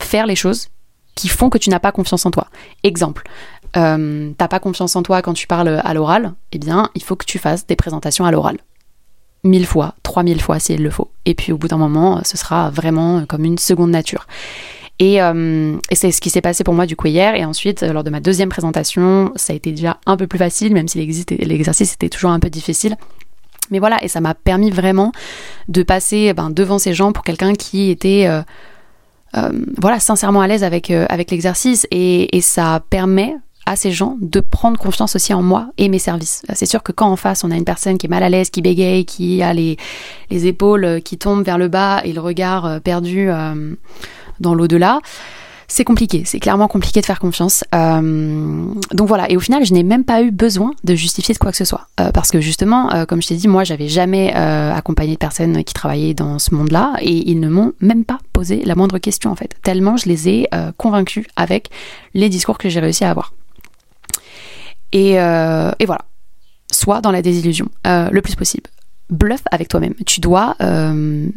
faire 0.00 0.26
les 0.26 0.36
choses 0.36 0.68
qui 1.14 1.28
font 1.28 1.50
que 1.50 1.58
tu 1.58 1.70
n'as 1.70 1.80
pas 1.80 1.92
confiance 1.92 2.26
en 2.26 2.30
toi. 2.30 2.48
Exemple, 2.82 3.28
euh, 3.76 4.32
t'as 4.38 4.48
pas 4.48 4.60
confiance 4.60 4.96
en 4.96 5.02
toi 5.02 5.22
quand 5.22 5.34
tu 5.34 5.46
parles 5.46 5.80
à 5.82 5.94
l'oral, 5.94 6.34
eh 6.52 6.58
bien, 6.58 6.90
il 6.94 7.02
faut 7.02 7.16
que 7.16 7.26
tu 7.26 7.38
fasses 7.38 7.66
des 7.66 7.76
présentations 7.76 8.24
à 8.24 8.30
l'oral. 8.30 8.58
Mille 9.44 9.66
fois, 9.66 9.94
trois 10.02 10.22
mille 10.22 10.40
fois 10.40 10.58
si 10.58 10.74
il 10.74 10.82
le 10.82 10.90
faut. 10.90 11.10
Et 11.24 11.34
puis 11.34 11.52
au 11.52 11.58
bout 11.58 11.68
d'un 11.68 11.76
moment, 11.76 12.22
ce 12.24 12.36
sera 12.36 12.70
vraiment 12.70 13.24
comme 13.26 13.44
une 13.44 13.58
seconde 13.58 13.90
nature. 13.90 14.26
Euh, 15.00 15.76
et, 15.90 15.94
c'est 15.94 16.10
ce 16.10 16.20
qui 16.20 16.30
s'est 16.30 16.40
passé 16.40 16.64
pour 16.64 16.74
moi 16.74 16.86
du 16.86 16.96
coup 16.96 17.06
hier. 17.06 17.34
Et 17.34 17.44
ensuite, 17.44 17.82
lors 17.82 18.04
de 18.04 18.10
ma 18.10 18.20
deuxième 18.20 18.48
présentation, 18.48 19.32
ça 19.36 19.52
a 19.52 19.56
été 19.56 19.70
déjà 19.70 19.98
un 20.06 20.16
peu 20.16 20.26
plus 20.26 20.38
facile, 20.38 20.72
même 20.72 20.88
si 20.88 20.98
l'exercice 20.98 21.94
était 21.94 22.08
toujours 22.08 22.30
un 22.30 22.40
peu 22.40 22.50
difficile. 22.50 22.96
Mais 23.70 23.78
voilà, 23.78 24.02
et 24.02 24.08
ça 24.08 24.20
m'a 24.20 24.34
permis 24.34 24.70
vraiment 24.70 25.12
de 25.68 25.82
passer 25.82 26.32
ben, 26.32 26.50
devant 26.50 26.78
ces 26.78 26.94
gens 26.94 27.12
pour 27.12 27.22
quelqu'un 27.22 27.54
qui 27.54 27.90
était 27.90 28.24
euh, 28.26 28.40
euh, 29.36 29.50
voilà 29.76 30.00
sincèrement 30.00 30.40
à 30.40 30.46
l'aise 30.46 30.64
avec 30.64 30.90
avec 30.90 31.30
l'exercice 31.30 31.86
et, 31.90 32.34
et 32.36 32.40
ça 32.40 32.82
permet 32.88 33.36
à 33.66 33.76
ces 33.76 33.92
gens 33.92 34.16
de 34.22 34.40
prendre 34.40 34.80
confiance 34.80 35.14
aussi 35.14 35.34
en 35.34 35.42
moi 35.42 35.68
et 35.76 35.90
mes 35.90 35.98
services. 35.98 36.42
C'est 36.54 36.64
sûr 36.64 36.82
que 36.82 36.92
quand 36.92 37.10
en 37.10 37.16
face 37.16 37.44
on 37.44 37.50
a 37.50 37.56
une 37.56 37.66
personne 37.66 37.98
qui 37.98 38.06
est 38.06 38.08
mal 38.08 38.22
à 38.22 38.30
l'aise, 38.30 38.48
qui 38.48 38.62
bégaye, 38.62 39.04
qui 39.04 39.42
a 39.42 39.52
les, 39.52 39.76
les 40.30 40.46
épaules 40.46 41.02
qui 41.04 41.18
tombent 41.18 41.44
vers 41.44 41.58
le 41.58 41.68
bas 41.68 42.00
et 42.04 42.14
le 42.14 42.22
regard 42.22 42.80
perdu 42.80 43.28
dans 44.40 44.54
l'au-delà, 44.54 45.00
c'est 45.70 45.84
compliqué, 45.84 46.22
c'est 46.24 46.40
clairement 46.40 46.66
compliqué 46.66 47.02
de 47.02 47.06
faire 47.06 47.20
confiance. 47.20 47.62
Euh, 47.74 48.64
donc 48.94 49.06
voilà, 49.06 49.30
et 49.30 49.36
au 49.36 49.40
final, 49.40 49.66
je 49.66 49.74
n'ai 49.74 49.82
même 49.82 50.02
pas 50.02 50.22
eu 50.22 50.30
besoin 50.30 50.72
de 50.82 50.94
justifier 50.94 51.34
de 51.34 51.38
quoi 51.38 51.50
que 51.50 51.58
ce 51.58 51.66
soit. 51.66 51.88
Euh, 52.00 52.10
parce 52.10 52.30
que 52.30 52.40
justement, 52.40 52.90
euh, 52.94 53.04
comme 53.04 53.20
je 53.20 53.28
t'ai 53.28 53.36
dit, 53.36 53.48
moi, 53.48 53.64
j'avais 53.64 53.86
jamais 53.86 54.32
accompagné 54.32 55.12
de 55.12 55.18
personnes 55.18 55.62
qui 55.64 55.74
travaillaient 55.74 56.14
dans 56.14 56.38
ce 56.38 56.54
monde-là, 56.54 56.94
et 57.02 57.30
ils 57.30 57.38
ne 57.38 57.50
m'ont 57.50 57.74
même 57.80 58.06
pas 58.06 58.18
posé 58.32 58.62
la 58.64 58.74
moindre 58.74 58.98
question, 58.98 59.30
en 59.30 59.36
fait. 59.36 59.56
Tellement 59.62 59.98
je 59.98 60.08
les 60.08 60.28
ai 60.28 60.48
convaincus 60.78 61.26
avec 61.36 61.70
les 62.14 62.30
discours 62.30 62.56
que 62.56 62.70
j'ai 62.70 62.80
réussi 62.80 63.04
à 63.04 63.10
avoir. 63.10 63.34
Et, 64.92 65.12
et 65.12 65.86
voilà. 65.86 66.00
Sois 66.72 67.00
dans 67.02 67.10
la 67.10 67.20
désillusion 67.20 67.68
le 67.84 68.20
plus 68.20 68.36
possible. 68.36 68.70
Bluffe 69.10 69.44
avec 69.50 69.68
toi-même. 69.68 69.94
Tu 70.06 70.20
dois 70.20 70.56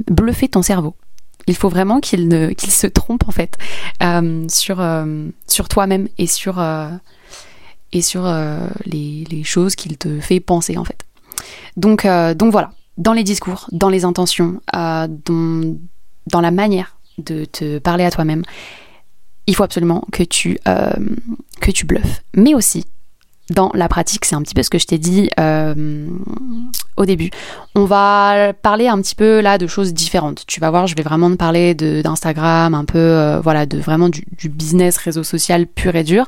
bluffer 0.07 0.47
ton 0.47 0.61
cerveau 0.61 0.95
il 1.47 1.55
faut 1.55 1.69
vraiment 1.69 1.99
qu'il 1.99 2.29
se 2.59 2.87
trompe 2.87 3.27
en 3.27 3.31
fait 3.31 3.57
euh, 4.03 4.45
sur 4.49 4.79
euh, 4.79 5.27
sur 5.47 5.67
toi-même 5.67 6.07
et 6.17 6.27
sur 6.27 6.59
euh, 6.59 6.89
et 7.93 8.01
sur 8.01 8.23
les, 8.85 9.25
les, 9.29 9.43
choses 9.43 9.75
qu'il 9.75 9.97
te 9.97 10.21
fait 10.21 10.39
penser 10.39 10.77
en 10.77 10.85
fait. 10.85 11.05
Donc 11.75 12.07
donc 12.35 12.51
voilà, 12.51 12.71
dans 12.97 13.11
les 13.11 13.25
discours, 13.25 13.67
dans 13.73 13.89
les 13.89 14.05
intentions, 14.05 14.61
dans, 14.73 15.77
dans 16.27 16.41
la 16.41 16.51
manière 16.51 16.95
de 17.17 17.43
te 17.43 17.79
parler 17.79 18.05
à 18.05 18.11
toi-même, 18.11 18.43
il 19.45 19.55
faut 19.57 19.63
absolument 19.63 20.05
que 20.13 20.23
tu 20.23 20.57
que 20.63 21.71
tu 21.71 21.85
bluffes, 21.85 22.23
mais 22.33 22.55
aussi 22.55 22.85
dans 23.49 23.71
la 23.73 23.87
pratique, 23.87 24.25
c'est 24.25 24.35
un 24.35 24.41
petit 24.41 24.53
peu 24.53 24.63
ce 24.63 24.69
que 24.69 24.77
je 24.77 24.85
t'ai 24.85 24.97
dit 24.97 25.29
euh, 25.39 26.07
au 26.97 27.05
début. 27.05 27.29
On 27.75 27.85
va 27.85 28.53
parler 28.53 28.87
un 28.87 29.01
petit 29.01 29.15
peu 29.15 29.41
là 29.41 29.57
de 29.57 29.67
choses 29.67 29.93
différentes. 29.93 30.45
Tu 30.47 30.59
vas 30.59 30.69
voir, 30.69 30.87
je 30.87 30.95
vais 30.95 31.03
vraiment 31.03 31.29
te 31.29 31.35
parler 31.35 31.73
d'Instagram, 31.73 32.73
un 32.73 32.85
peu, 32.85 32.97
euh, 32.97 33.41
voilà, 33.41 33.65
de 33.65 33.77
vraiment 33.77 34.09
du, 34.09 34.25
business 34.49 34.97
réseau 34.97 35.23
social 35.23 35.67
pur 35.67 35.95
et 35.95 36.03
dur. 36.03 36.25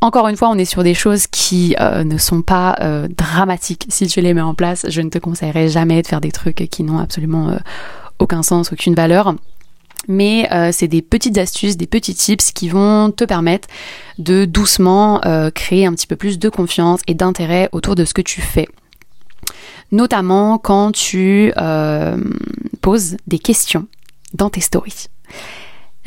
Encore 0.00 0.28
une 0.28 0.36
fois, 0.36 0.48
on 0.48 0.56
est 0.56 0.64
sur 0.64 0.84
des 0.84 0.94
choses 0.94 1.26
qui 1.26 1.74
euh, 1.80 2.04
ne 2.04 2.18
sont 2.18 2.42
pas 2.42 2.78
dramatiques. 3.16 3.86
Si 3.88 4.06
tu 4.06 4.20
les 4.20 4.32
mets 4.32 4.40
en 4.40 4.54
place, 4.54 4.86
je 4.88 5.00
ne 5.00 5.10
te 5.10 5.18
conseillerais 5.18 5.68
jamais 5.68 6.02
de 6.02 6.06
faire 6.06 6.20
des 6.20 6.30
trucs 6.30 6.68
qui 6.70 6.82
n'ont 6.82 6.98
absolument 6.98 7.58
aucun 8.18 8.42
sens, 8.42 8.72
aucune 8.72 8.94
valeur 8.94 9.34
mais 10.08 10.48
euh, 10.52 10.70
c'est 10.72 10.88
des 10.88 11.02
petites 11.02 11.38
astuces, 11.38 11.76
des 11.76 11.86
petits 11.86 12.14
tips 12.14 12.50
qui 12.52 12.68
vont 12.68 13.12
te 13.12 13.24
permettre 13.24 13.68
de 14.18 14.46
doucement 14.46 15.20
euh, 15.24 15.50
créer 15.50 15.86
un 15.86 15.92
petit 15.92 16.06
peu 16.06 16.16
plus 16.16 16.38
de 16.38 16.48
confiance 16.48 17.00
et 17.06 17.14
d'intérêt 17.14 17.68
autour 17.72 17.94
de 17.94 18.04
ce 18.04 18.14
que 18.14 18.22
tu 18.22 18.40
fais. 18.40 18.66
Notamment 19.92 20.58
quand 20.58 20.92
tu 20.92 21.52
euh, 21.56 22.16
poses 22.80 23.16
des 23.26 23.38
questions 23.38 23.86
dans 24.34 24.50
tes 24.50 24.60
stories 24.60 25.06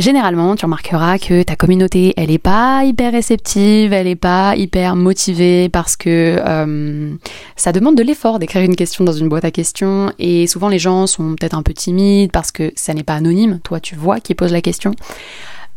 généralement, 0.02 0.56
tu 0.56 0.66
remarqueras 0.66 1.18
que 1.18 1.44
ta 1.44 1.56
communauté, 1.56 2.14
elle 2.18 2.32
est 2.32 2.38
pas 2.38 2.84
hyper 2.84 3.12
réceptive, 3.12 3.94
elle 3.94 4.08
est 4.08 4.16
pas 4.16 4.56
hyper 4.56 4.96
motivée 4.96 5.70
parce 5.70 5.96
que 5.96 6.42
euh, 6.46 7.14
ça 7.56 7.72
demande 7.72 7.96
de 7.96 8.04
l'effort 8.04 8.40
d'écrire 8.40 8.64
une 8.64 8.76
question 8.76 9.04
dans 9.04 9.14
une 9.14 9.30
boîte 9.30 9.46
à 9.46 9.52
questions 9.52 10.12
et 10.20 10.48
souvent 10.48 10.70
les 10.70 10.80
gens 10.80 11.08
sont 11.08 11.36
peut-être 11.36 11.56
un 11.56 11.64
peu 11.64 11.74
timides 11.74 12.32
parce 12.32 12.52
que 12.52 12.74
ça 12.76 12.94
n'est 12.94 13.04
pas 13.04 13.16
anonyme. 13.16 13.60
Toi, 13.64 13.80
tu 13.80 13.96
vois 13.96 14.20
qui 14.20 14.36
pose 14.36 14.52
la 14.52 14.62
question. 14.62 14.94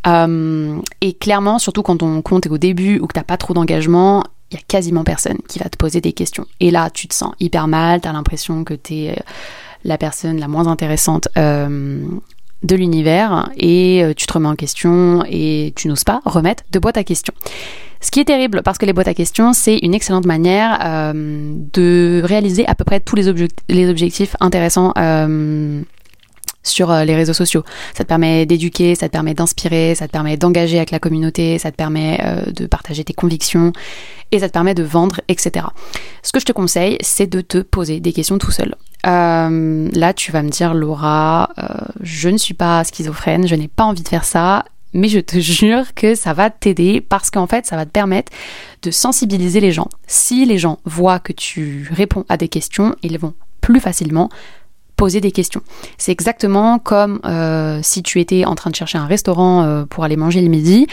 Euh, 0.07 0.79
et 1.01 1.13
clairement, 1.13 1.59
surtout 1.59 1.83
quand 1.83 1.97
ton 1.97 2.21
compte 2.21 2.45
est 2.45 2.49
au 2.49 2.57
début 2.57 2.99
ou 2.99 3.07
que 3.07 3.13
t'as 3.13 3.23
pas 3.23 3.37
trop 3.37 3.53
d'engagement, 3.53 4.23
il 4.51 4.57
y 4.57 4.59
a 4.59 4.63
quasiment 4.67 5.03
personne 5.03 5.37
qui 5.47 5.59
va 5.59 5.69
te 5.69 5.77
poser 5.77 6.01
des 6.01 6.13
questions. 6.13 6.45
Et 6.59 6.71
là, 6.71 6.89
tu 6.89 7.07
te 7.07 7.13
sens 7.13 7.33
hyper 7.39 7.67
mal, 7.67 8.01
tu 8.01 8.07
as 8.07 8.13
l'impression 8.13 8.63
que 8.63 8.73
tu 8.73 8.93
es 8.95 9.11
euh, 9.11 9.21
la 9.83 9.97
personne 9.97 10.39
la 10.39 10.47
moins 10.47 10.67
intéressante 10.67 11.27
de 12.63 12.75
l'univers 12.75 13.49
et 13.57 14.03
euh, 14.03 14.13
tu 14.15 14.25
te 14.25 14.33
remets 14.33 14.47
en 14.47 14.55
question 14.55 15.23
et 15.29 15.73
tu 15.75 15.87
n'oses 15.87 16.03
pas 16.03 16.21
remettre 16.25 16.63
de 16.71 16.79
boîte 16.79 16.97
à 16.97 17.03
questions. 17.03 17.33
Ce 18.01 18.11
qui 18.11 18.19
est 18.19 18.25
terrible 18.25 18.61
parce 18.63 18.77
que 18.77 18.85
les 18.85 18.93
boîtes 18.93 19.07
à 19.07 19.13
questions, 19.13 19.53
c'est 19.53 19.77
une 19.77 19.93
excellente 19.93 20.25
manière 20.25 20.79
euh, 20.83 21.53
de 21.73 22.21
réaliser 22.23 22.67
à 22.67 22.75
peu 22.75 22.83
près 22.83 22.99
tous 22.99 23.15
les, 23.15 23.27
objectifs 23.89 24.35
intéressants 24.39 24.93
euh, 24.97 25.81
sur 26.65 26.91
les 26.91 27.15
réseaux 27.15 27.33
sociaux. 27.33 27.63
Ça 27.95 28.03
te 28.03 28.09
permet 28.09 28.45
d'éduquer, 28.45 28.95
ça 28.95 29.07
te 29.07 29.13
permet 29.13 29.33
d'inspirer, 29.33 29.95
ça 29.95 30.07
te 30.07 30.11
permet 30.11 30.35
d'engager 30.35 30.77
avec 30.77 30.91
la 30.91 30.99
communauté, 30.99 31.57
ça 31.59 31.71
te 31.71 31.75
permet 31.77 32.19
de 32.47 32.65
partager 32.65 33.03
tes 33.03 33.13
convictions 33.13 33.71
et 34.31 34.39
ça 34.39 34.47
te 34.47 34.53
permet 34.53 34.73
de 34.73 34.83
vendre, 34.83 35.21
etc. 35.27 35.65
Ce 36.23 36.31
que 36.31 36.39
je 36.39 36.45
te 36.45 36.51
conseille, 36.51 36.97
c'est 37.01 37.27
de 37.27 37.41
te 37.41 37.59
poser 37.59 37.99
des 37.99 38.13
questions 38.13 38.37
tout 38.37 38.51
seul. 38.51 38.75
Euh, 39.05 39.89
là, 39.93 40.13
tu 40.13 40.31
vas 40.31 40.41
me 40.41 40.49
dire, 40.49 40.73
Laura, 40.73 41.49
euh, 41.59 41.63
je 42.01 42.29
ne 42.29 42.37
suis 42.37 42.53
pas 42.53 42.83
schizophrène, 42.83 43.47
je 43.47 43.55
n'ai 43.55 43.67
pas 43.67 43.83
envie 43.83 44.01
de 44.01 44.07
faire 44.07 44.25
ça, 44.25 44.65
mais 44.93 45.07
je 45.07 45.19
te 45.19 45.39
jure 45.39 45.93
que 45.93 46.15
ça 46.15 46.33
va 46.33 46.49
t'aider 46.49 47.01
parce 47.01 47.29
qu'en 47.29 47.47
fait, 47.47 47.65
ça 47.65 47.75
va 47.75 47.85
te 47.85 47.91
permettre 47.91 48.31
de 48.81 48.91
sensibiliser 48.91 49.59
les 49.59 49.71
gens. 49.71 49.89
Si 50.07 50.45
les 50.45 50.57
gens 50.57 50.79
voient 50.85 51.19
que 51.19 51.33
tu 51.33 51.89
réponds 51.91 52.25
à 52.29 52.37
des 52.37 52.47
questions, 52.47 52.95
ils 53.03 53.19
vont 53.19 53.33
plus 53.61 53.79
facilement 53.79 54.29
poser 54.95 55.21
des 55.21 55.31
questions. 55.31 55.61
C'est 55.97 56.11
exactement 56.11 56.79
comme 56.79 57.19
euh, 57.25 57.79
si 57.83 58.03
tu 58.03 58.19
étais 58.19 58.45
en 58.45 58.55
train 58.55 58.69
de 58.69 58.75
chercher 58.75 58.97
un 58.97 59.07
restaurant 59.07 59.85
pour 59.89 60.03
aller 60.03 60.17
manger 60.17 60.41
le 60.41 60.49
midi. 60.49 60.87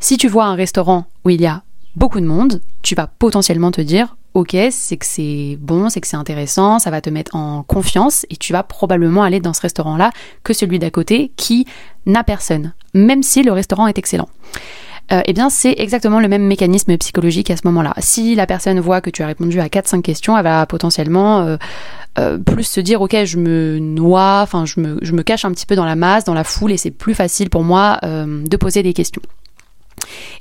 Si 0.00 0.16
tu 0.16 0.28
vois 0.28 0.46
un 0.46 0.54
restaurant 0.54 1.06
où 1.24 1.30
il 1.30 1.40
y 1.40 1.46
a 1.46 1.62
beaucoup 1.96 2.20
de 2.20 2.26
monde, 2.26 2.60
tu 2.82 2.94
vas 2.94 3.06
potentiellement 3.06 3.70
te 3.70 3.80
dire 3.80 4.16
ok, 4.34 4.56
c'est 4.70 4.96
que 4.96 5.06
c'est 5.06 5.58
bon, 5.60 5.88
c'est 5.88 6.00
que 6.00 6.06
c'est 6.06 6.16
intéressant, 6.16 6.78
ça 6.78 6.90
va 6.90 7.00
te 7.00 7.10
mettre 7.10 7.36
en 7.36 7.62
confiance 7.62 8.24
et 8.30 8.36
tu 8.36 8.52
vas 8.52 8.62
probablement 8.62 9.22
aller 9.22 9.40
dans 9.40 9.52
ce 9.52 9.60
restaurant-là 9.60 10.10
que 10.42 10.52
celui 10.52 10.78
d'à 10.78 10.90
côté 10.90 11.32
qui 11.36 11.66
n'a 12.06 12.24
personne, 12.24 12.72
même 12.94 13.22
si 13.22 13.42
le 13.42 13.52
restaurant 13.52 13.86
est 13.86 13.98
excellent. 13.98 14.28
Euh, 15.12 15.20
eh 15.26 15.32
bien, 15.32 15.50
c'est 15.50 15.74
exactement 15.76 16.20
le 16.20 16.28
même 16.28 16.44
mécanisme 16.44 16.96
psychologique 16.96 17.50
à 17.50 17.56
ce 17.56 17.62
moment-là. 17.64 17.92
Si 17.98 18.34
la 18.34 18.46
personne 18.46 18.80
voit 18.80 19.00
que 19.00 19.10
tu 19.10 19.22
as 19.22 19.26
répondu 19.26 19.60
à 19.60 19.66
4-5 19.66 20.00
questions, 20.00 20.36
elle 20.36 20.44
va 20.44 20.64
potentiellement 20.64 21.42
euh, 21.42 21.56
euh, 22.18 22.38
plus 22.38 22.64
se 22.64 22.80
dire, 22.80 23.02
ok, 23.02 23.24
je 23.24 23.36
me 23.36 23.78
noie, 23.78 24.40
enfin, 24.42 24.64
je 24.64 24.80
me, 24.80 25.22
cache 25.22 25.44
un 25.44 25.52
petit 25.52 25.66
peu 25.66 25.76
dans 25.76 25.84
la 25.84 25.96
masse, 25.96 26.24
dans 26.24 26.34
la 26.34 26.44
foule, 26.44 26.72
et 26.72 26.76
c'est 26.76 26.90
plus 26.90 27.14
facile 27.14 27.50
pour 27.50 27.62
moi 27.62 27.98
de 28.02 28.56
poser 28.56 28.82
des 28.82 28.92
questions. 28.92 29.22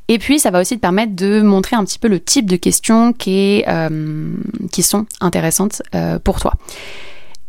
Et 0.07 0.17
puis, 0.17 0.39
ça 0.39 0.51
va 0.51 0.61
aussi 0.61 0.75
te 0.75 0.81
permettre 0.81 1.15
de 1.15 1.41
montrer 1.41 1.75
un 1.75 1.83
petit 1.83 1.99
peu 1.99 2.07
le 2.07 2.19
type 2.19 2.49
de 2.49 2.55
questions 2.55 3.13
qui, 3.13 3.63
sont 4.81 5.05
intéressantes 5.19 5.81
pour 6.23 6.39
toi. 6.39 6.53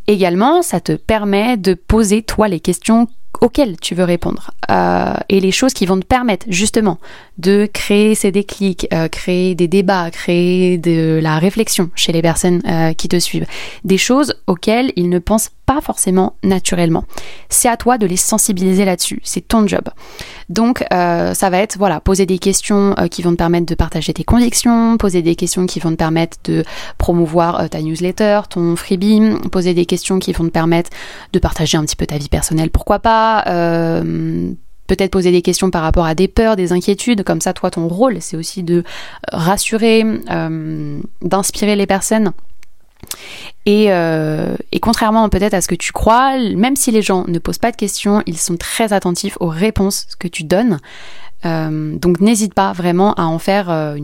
Également, 0.09 0.63
ça 0.63 0.81
te 0.81 0.93
permet 0.93 1.57
de 1.57 1.75
poser 1.75 2.23
toi 2.23 2.49
les 2.49 2.61
questions 2.61 3.07
auxquelles 3.43 3.77
tu 3.79 3.95
veux 3.95 4.05
répondre. 4.05 4.53
Euh, 4.71 5.13
et 5.29 5.41
les 5.41 5.51
choses 5.51 5.75
qui 5.75 5.85
vont 5.85 6.01
te 6.01 6.07
permettre 6.07 6.47
justement 6.49 6.99
de 7.39 7.69
créer 7.71 8.15
ces 8.15 8.33
déclics, 8.33 8.89
créer 9.11 9.55
des 9.55 9.69
débats, 9.69 10.11
créer 10.11 10.79
de 10.79 11.19
la 11.21 11.39
réflexion 11.39 11.91
chez 11.95 12.13
les 12.13 12.23
personnes 12.23 12.63
qui 12.97 13.09
te 13.09 13.19
suivent, 13.19 13.47
des 13.85 13.99
choses 13.99 14.35
auxquelles 14.47 14.93
ils 14.97 15.09
ne 15.09 15.19
pensent 15.19 15.51
pas 15.67 15.81
forcément 15.81 16.37
naturellement. 16.43 17.05
C'est 17.49 17.69
à 17.69 17.77
toi 17.77 17.99
de 17.99 18.07
les 18.07 18.17
sensibiliser 18.17 18.85
là-dessus, 18.85 19.21
c'est 19.25 19.47
ton 19.47 19.67
job. 19.67 19.89
Donc 20.49 20.85
euh, 20.93 21.35
ça 21.35 21.51
va 21.51 21.59
être 21.59 21.79
voilà, 21.79 22.01
poser 22.01 22.27
des 22.27 22.39
questions 22.39 22.95
euh, 22.99 23.07
qui 23.07 23.23
vont 23.23 23.31
te 23.33 23.37
permettre 23.37 23.67
de 23.67 23.75
partager 23.75 24.13
tes 24.13 24.25
convictions, 24.25 24.97
poser 24.97 25.23
des 25.23 25.37
questions 25.37 25.67
qui 25.67 25.81
vont 25.81 25.91
te 25.91 25.97
permettre 25.97 26.39
de 26.45 26.65
promouvoir 26.99 27.61
euh, 27.61 27.69
ta 27.69 27.81
newsletter, 27.81 28.41
ton 28.51 28.77
freebie, 28.77 29.21
poser 29.51 29.75
des 29.75 29.87
questions 29.87 30.19
qui 30.19 30.33
vont 30.33 30.45
te 30.45 30.51
permettre 30.51 30.91
de 31.33 31.39
partager 31.39 31.79
un 31.79 31.85
petit 31.85 31.97
peu 31.97 32.07
ta 32.07 32.19
vie 32.19 32.29
personnelle, 32.29 32.71
pourquoi 32.71 32.99
pas 32.99 33.45
peut-être 34.89 35.13
poser 35.13 35.31
des 35.31 35.43
questions 35.43 35.71
par 35.71 35.83
rapport 35.83 36.05
à 36.05 36.15
des 36.15 36.29
peurs, 36.29 36.57
des 36.57 36.73
inquiétudes, 36.73 37.23
comme 37.23 37.41
ça 37.41 37.53
toi 37.53 37.71
ton 37.71 37.89
rôle 37.89 38.19
c'est 38.21 38.37
aussi 38.37 38.63
de 38.63 38.85
rassurer, 39.33 40.05
d'inspirer 41.23 41.77
les 41.77 41.87
personnes 41.87 42.33
euh, 43.69 44.57
et, 44.73 44.81
contrairement 44.81 45.29
peut-être 45.29 45.55
à 45.55 45.61
ce 45.61 45.69
que 45.69 45.75
tu 45.75 45.93
crois, 45.93 46.37
même 46.39 46.77
si 46.77 46.91
les 46.91 47.03
gens 47.03 47.25
ne 47.29 47.39
posent 47.39 47.59
pas 47.59 47.71
de 47.71 47.77
questions, 47.77 48.23
ils 48.27 48.39
sont 48.39 48.57
très 48.57 48.93
attentifs 48.93 49.37
aux 49.41 49.49
réponses 49.49 50.07
que 50.19 50.29
tu 50.29 50.45
donnes. 50.45 50.79
Euh, 51.45 51.97
donc 51.97 52.21
n'hésite 52.21 52.55
pas 52.55 52.73
vraiment 52.73 53.15
à 53.15 53.25
en 53.25 53.39
faire 53.39 53.71
euh, 53.71 53.97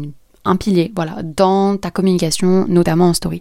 un 0.45 0.57
pilier, 0.57 0.93
voilà, 0.95 1.17
dans 1.23 1.77
ta 1.77 1.91
communication, 1.91 2.67
notamment 2.69 3.09
en 3.09 3.15
story. 3.15 3.41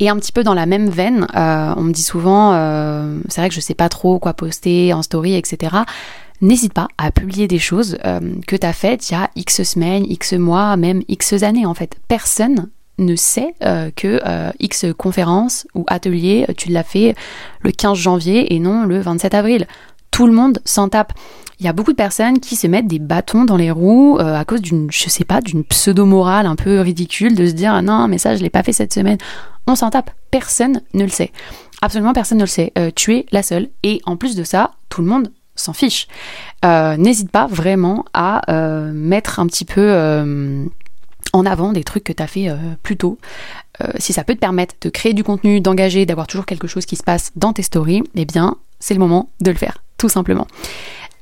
Et 0.00 0.08
un 0.08 0.16
petit 0.16 0.32
peu 0.32 0.44
dans 0.44 0.54
la 0.54 0.66
même 0.66 0.88
veine, 0.88 1.26
on 1.34 1.82
me 1.82 1.92
dit 1.92 2.04
souvent, 2.04 2.52
c'est 3.28 3.40
vrai 3.40 3.48
que 3.48 3.54
je 3.54 3.58
sais 3.58 3.74
pas 3.74 3.88
trop 3.88 4.20
quoi 4.20 4.32
poster 4.32 4.92
en 4.92 5.02
story, 5.02 5.34
etc. 5.34 5.78
N'hésite 6.40 6.72
pas 6.72 6.86
à 6.98 7.10
publier 7.10 7.48
des 7.48 7.58
choses 7.58 7.98
que 8.46 8.54
tu 8.54 8.64
as 8.64 8.72
faites 8.72 9.10
il 9.10 9.14
y 9.14 9.16
a 9.16 9.28
X 9.34 9.64
semaines, 9.64 10.04
X 10.08 10.34
mois, 10.34 10.76
même 10.76 11.02
X 11.08 11.42
années 11.42 11.66
en 11.66 11.74
fait. 11.74 11.96
Personne 12.06 12.68
ne 12.98 13.16
sait 13.16 13.54
euh, 13.62 13.90
que 13.94 14.20
euh, 14.26 14.50
X 14.60 14.86
conférence 14.96 15.66
ou 15.74 15.84
atelier, 15.86 16.46
euh, 16.48 16.52
tu 16.56 16.70
l'as 16.70 16.82
fait 16.82 17.14
le 17.62 17.70
15 17.70 17.96
janvier 17.96 18.54
et 18.54 18.58
non 18.58 18.84
le 18.84 19.00
27 19.00 19.34
avril. 19.34 19.66
Tout 20.10 20.26
le 20.26 20.32
monde 20.32 20.60
s'en 20.64 20.88
tape. 20.88 21.12
Il 21.60 21.66
y 21.66 21.68
a 21.68 21.72
beaucoup 21.72 21.92
de 21.92 21.96
personnes 21.96 22.40
qui 22.40 22.56
se 22.56 22.66
mettent 22.66 22.86
des 22.86 22.98
bâtons 22.98 23.44
dans 23.44 23.56
les 23.56 23.70
roues 23.70 24.18
à 24.20 24.44
cause 24.44 24.62
d'une, 24.62 24.90
je 24.92 25.08
sais 25.08 25.24
pas, 25.24 25.40
d'une 25.40 25.64
pseudo-morale 25.64 26.46
un 26.46 26.54
peu 26.54 26.80
ridicule 26.80 27.34
de 27.34 27.46
se 27.46 27.52
dire 27.52 27.72
ah 27.74 27.82
non, 27.82 28.06
mais 28.06 28.18
ça, 28.18 28.36
je 28.36 28.42
l'ai 28.42 28.50
pas 28.50 28.62
fait 28.62 28.72
cette 28.72 28.94
semaine. 28.94 29.18
On 29.66 29.74
s'en 29.74 29.90
tape. 29.90 30.10
Personne 30.30 30.82
ne 30.94 31.02
le 31.02 31.10
sait. 31.10 31.32
Absolument 31.82 32.12
personne 32.12 32.38
ne 32.38 32.44
le 32.44 32.48
sait. 32.48 32.72
tu 32.94 33.16
es 33.16 33.26
la 33.32 33.42
seule. 33.42 33.68
Et 33.82 34.00
en 34.06 34.16
plus 34.16 34.36
de 34.36 34.44
ça, 34.44 34.72
tout 34.88 35.02
le 35.02 35.08
monde 35.08 35.32
s'en 35.56 35.72
fiche. 35.72 36.06
N'hésite 36.64 37.30
pas 37.32 37.48
vraiment 37.48 38.04
à 38.14 38.42
mettre 38.92 39.40
un 39.40 39.46
petit 39.48 39.64
peu 39.64 40.68
en 41.32 41.46
avant 41.46 41.72
des 41.72 41.84
trucs 41.84 42.04
que 42.04 42.12
tu 42.12 42.22
as 42.22 42.26
fait 42.26 42.48
plus 42.82 42.96
tôt. 42.96 43.18
si 43.98 44.12
ça 44.12 44.24
peut 44.24 44.34
te 44.34 44.40
permettre 44.40 44.74
de 44.80 44.88
créer 44.88 45.14
du 45.14 45.24
contenu, 45.24 45.60
d'engager, 45.60 46.06
d'avoir 46.06 46.26
toujours 46.26 46.46
quelque 46.46 46.66
chose 46.66 46.86
qui 46.86 46.96
se 46.96 47.02
passe 47.02 47.32
dans 47.36 47.52
tes 47.52 47.62
stories, 47.62 48.02
eh 48.14 48.24
bien, 48.24 48.56
c'est 48.80 48.94
le 48.94 49.00
moment 49.00 49.30
de 49.40 49.50
le 49.50 49.56
faire, 49.56 49.82
tout 49.98 50.08
simplement. 50.08 50.46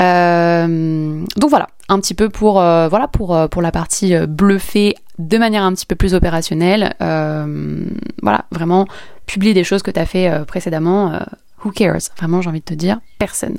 Euh, 0.02 1.24
donc 1.36 1.50
voilà, 1.50 1.68
un 1.88 1.98
petit 2.00 2.14
peu 2.14 2.28
pour 2.28 2.60
euh, 2.60 2.88
voilà 2.88 3.08
pour 3.08 3.34
euh, 3.34 3.48
pour 3.48 3.62
la 3.62 3.72
partie 3.72 4.14
bluffée 4.26 4.94
de 5.18 5.38
manière 5.38 5.62
un 5.62 5.72
petit 5.72 5.86
peu 5.86 5.94
plus 5.94 6.14
opérationnelle. 6.14 6.94
voilà, 7.00 8.44
vraiment 8.50 8.86
publier 9.26 9.54
des 9.54 9.64
choses 9.64 9.82
que 9.82 9.90
tu 9.90 10.00
as 10.00 10.06
fait 10.06 10.44
précédemment. 10.46 11.18
who 11.64 11.70
cares? 11.70 12.10
Vraiment, 12.18 12.42
j'ai 12.42 12.50
envie 12.50 12.60
de 12.60 12.64
te 12.64 12.74
dire, 12.74 13.00
personne. 13.18 13.56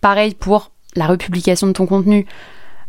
Pareil 0.00 0.34
pour 0.34 0.70
la 0.96 1.06
republication 1.06 1.66
de 1.66 1.72
ton 1.72 1.86
contenu. 1.86 2.26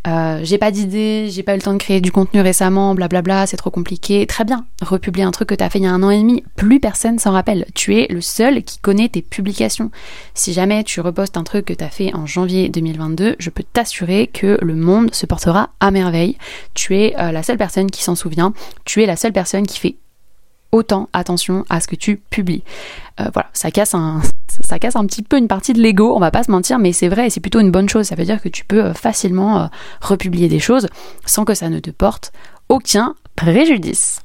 Euh, 0.08 0.40
j'ai 0.44 0.58
pas 0.58 0.72
d'idée, 0.72 1.28
j'ai 1.30 1.42
pas 1.42 1.54
eu 1.54 1.58
le 1.58 1.62
temps 1.62 1.74
de 1.74 1.80
créer 1.80 2.00
du 2.00 2.12
contenu 2.12 2.42
récemment, 2.42 2.94
blablabla, 2.94 3.48
c'est 3.48 3.58
trop 3.58 3.72
compliqué. 3.72 4.28
Très 4.28 4.44
bien, 4.44 4.66
republier 4.82 5.24
un 5.24 5.32
truc 5.32 5.50
que 5.50 5.56
t'as 5.56 5.70
fait 5.70 5.80
il 5.80 5.84
y 5.84 5.88
a 5.88 5.92
un 5.92 6.04
an 6.04 6.12
et 6.12 6.20
demi, 6.20 6.44
plus 6.56 6.80
personne 6.80 7.18
s'en 7.18 7.32
rappelle. 7.32 7.66
Tu 7.74 7.96
es 8.00 8.08
le 8.10 8.22
seul 8.22 8.64
qui 8.64 8.78
connaît 8.80 9.10
tes 9.10 9.22
publications. 9.22 9.90
Si 10.34 10.54
jamais 10.54 10.84
tu 10.84 11.02
repostes 11.02 11.38
un 11.38 11.44
truc 11.44 11.66
que 11.66 11.74
t'as 11.74 11.90
fait 11.90 12.14
en 12.14 12.26
janvier 12.26 12.70
2022, 12.70 13.36
je 13.40 13.50
peux 13.50 13.64
t'assurer 13.64 14.28
que 14.28 14.60
le 14.62 14.76
monde 14.76 15.14
se 15.14 15.26
portera 15.26 15.70
à 15.80 15.92
merveille. 15.92 16.38
Tu 16.74 16.98
es 16.98 17.20
euh, 17.20 17.32
la 17.32 17.42
seule 17.42 17.58
personne 17.58 17.90
qui 17.90 18.04
s'en 18.04 18.16
souvient, 18.16 18.54
tu 18.84 19.02
es 19.02 19.06
la 19.06 19.16
seule 19.16 19.34
personne 19.34 19.66
qui 19.66 19.80
fait 19.80 19.96
autant 20.72 21.10
attention 21.14 21.66
à 21.70 21.80
ce 21.80 21.88
que 21.88 21.96
tu 21.96 22.18
publies. 22.18 22.64
Euh, 23.20 23.30
voilà, 23.34 23.50
ça 23.54 23.72
casse 23.72 23.96
un, 23.96 24.22
ça 24.62 24.80
casse 24.80 24.96
un 24.96 25.06
petit 25.06 25.22
peu 25.22 25.38
une 25.38 25.48
partie 25.48 25.74
de 25.74 25.82
l'ego, 25.82 26.16
on 26.16 26.20
va 26.20 26.32
pas 26.32 26.44
se 26.44 26.52
mentir, 26.52 26.80
mais 26.80 26.94
c'est 26.94 27.08
vrai 27.08 27.28
et 27.28 27.30
c'est 27.30 27.40
plutôt 27.40 27.60
une 27.60 27.72
bonne 27.72 27.90
chose. 27.90 28.06
Ça 28.06 28.16
veut 28.16 28.26
dire 28.26 28.42
que 28.42 28.50
tu 28.50 28.66
peux 28.66 28.86
euh, 28.86 28.94
facilement 28.94 29.60
euh, 29.60 29.66
republier 30.02 30.48
des 30.48 30.60
choses 30.60 30.88
sans 31.26 31.46
que 31.46 31.54
ça 31.54 31.70
ne 31.70 31.80
te 31.80 31.92
porte 31.92 32.32
aucun 32.70 33.16
préjudice. 33.36 34.22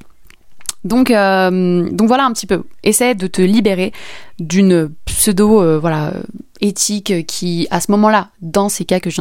Donc, 0.83 1.09
donc 1.09 2.09
voilà 2.09 2.25
un 2.25 2.33
petit 2.33 2.47
peu. 2.47 2.63
Essaie 2.85 3.15
de 3.15 3.27
te 3.27 3.43
libérer 3.43 3.93
d'une 4.39 4.91
pseudo 5.05 5.79
voilà 5.79 6.15
éthique 6.63 7.27
qui, 7.27 7.69
à 7.71 7.83
ce 7.83 7.91
moment-là, 7.91 8.31
dans 8.41 8.71
ces 8.71 8.87
cas 8.87 8.99
que 8.99 9.11
je 9.11 9.21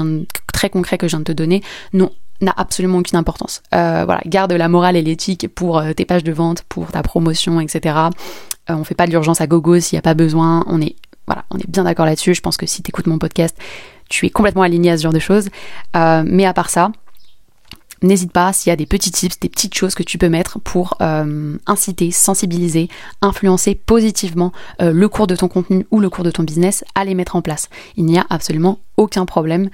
très 0.53 0.69
concrets 0.69 0.97
que 0.97 1.07
je 1.07 1.11
viens 1.11 1.19
de 1.19 1.25
te 1.25 1.31
donner, 1.33 1.61
n'ont 1.91 2.11
n'a 2.41 2.53
absolument 2.55 2.99
aucune 2.99 3.17
importance. 3.17 3.61
Euh, 3.73 4.03
voilà, 4.05 4.21
garde 4.25 4.51
la 4.53 4.69
morale 4.69 4.95
et 4.95 5.01
l'éthique 5.01 5.47
pour 5.53 5.79
euh, 5.79 5.93
tes 5.93 6.05
pages 6.05 6.23
de 6.23 6.31
vente, 6.31 6.63
pour 6.69 6.91
ta 6.91 7.01
promotion, 7.01 7.59
etc. 7.59 7.95
Euh, 8.69 8.75
on 8.75 8.83
fait 8.83 8.95
pas 8.95 9.07
de 9.07 9.11
l'urgence 9.11 9.41
à 9.41 9.47
gogo 9.47 9.79
s'il 9.79 9.95
n'y 9.95 9.99
a 9.99 10.03
pas 10.03 10.13
besoin. 10.13 10.63
On 10.67 10.81
est 10.81 10.95
voilà, 11.27 11.45
on 11.51 11.57
est 11.57 11.69
bien 11.69 11.83
d'accord 11.83 12.05
là-dessus. 12.05 12.33
Je 12.33 12.41
pense 12.41 12.57
que 12.57 12.65
si 12.65 12.81
tu 12.81 12.89
écoutes 12.89 13.05
mon 13.05 13.19
podcast, 13.19 13.55
tu 14.09 14.25
es 14.25 14.29
complètement 14.31 14.63
aligné 14.63 14.89
à 14.89 14.97
ce 14.97 15.03
genre 15.03 15.13
de 15.13 15.19
choses. 15.19 15.49
mais 15.93 16.45
à 16.45 16.53
part 16.53 16.71
ça, 16.71 16.91
n'hésite 18.01 18.31
pas 18.31 18.51
s'il 18.51 18.71
y 18.71 18.73
a 18.73 18.75
des 18.75 18.87
petits 18.87 19.11
tips, 19.11 19.39
des 19.39 19.49
petites 19.49 19.75
choses 19.75 19.93
que 19.93 20.01
tu 20.01 20.17
peux 20.17 20.29
mettre 20.29 20.57
pour 20.57 20.97
inciter, 21.67 22.09
sensibiliser, 22.09 22.89
influencer 23.21 23.75
positivement 23.75 24.51
le 24.79 25.07
cours 25.07 25.27
de 25.27 25.35
ton 25.35 25.49
contenu 25.49 25.85
ou 25.91 25.99
le 25.99 26.09
cours 26.09 26.23
de 26.23 26.31
ton 26.31 26.41
business 26.41 26.83
à 26.95 27.05
les 27.05 27.13
mettre 27.13 27.35
en 27.35 27.43
place. 27.43 27.69
Il 27.95 28.05
n'y 28.05 28.17
a 28.17 28.25
absolument 28.31 28.79
aucun 28.97 29.27
problème 29.27 29.69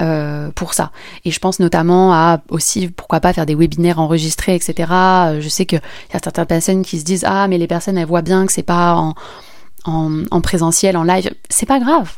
euh, 0.00 0.50
pour 0.54 0.72
ça. 0.72 0.92
Et 1.26 1.30
je 1.30 1.38
pense 1.38 1.60
notamment 1.60 2.14
à 2.14 2.40
aussi, 2.48 2.88
pourquoi 2.88 3.20
pas 3.20 3.34
faire 3.34 3.44
des 3.44 3.54
webinaires 3.54 3.98
enregistrés, 3.98 4.54
etc. 4.54 4.88
Euh, 4.90 5.40
je 5.42 5.48
sais 5.50 5.66
qu'il 5.66 5.80
y 6.12 6.16
a 6.16 6.20
certaines 6.22 6.46
personnes 6.46 6.82
qui 6.82 6.98
se 6.98 7.04
disent 7.04 7.24
Ah, 7.26 7.48
mais 7.48 7.58
les 7.58 7.66
personnes, 7.66 7.98
elles 7.98 8.06
voient 8.06 8.22
bien 8.22 8.46
que 8.46 8.52
c'est 8.52 8.62
pas 8.62 8.94
en, 8.94 9.14
en, 9.84 10.40
présentiel, 10.40 10.96
en 10.96 11.02
live. 11.02 11.30
C'est 11.50 11.66
pas 11.66 11.80
grave. 11.80 12.12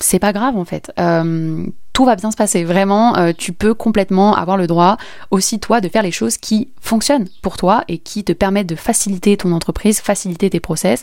C'est 0.00 0.18
pas 0.18 0.32
grave 0.32 0.56
en 0.56 0.64
fait. 0.64 0.90
Euh, 0.98 1.64
tout 1.92 2.04
va 2.04 2.16
bien 2.16 2.32
se 2.32 2.36
passer. 2.36 2.64
Vraiment, 2.64 3.32
tu 3.34 3.52
peux 3.52 3.74
complètement 3.74 4.34
avoir 4.34 4.56
le 4.56 4.66
droit 4.66 4.96
aussi 5.30 5.60
toi 5.60 5.80
de 5.82 5.88
faire 5.88 6.02
les 6.02 6.10
choses 6.10 6.38
qui 6.38 6.72
fonctionnent 6.80 7.28
pour 7.42 7.58
toi 7.58 7.84
et 7.88 7.98
qui 7.98 8.24
te 8.24 8.32
permettent 8.32 8.68
de 8.68 8.76
faciliter 8.76 9.36
ton 9.36 9.52
entreprise, 9.52 10.00
faciliter 10.00 10.48
tes 10.48 10.60
process, 10.60 11.02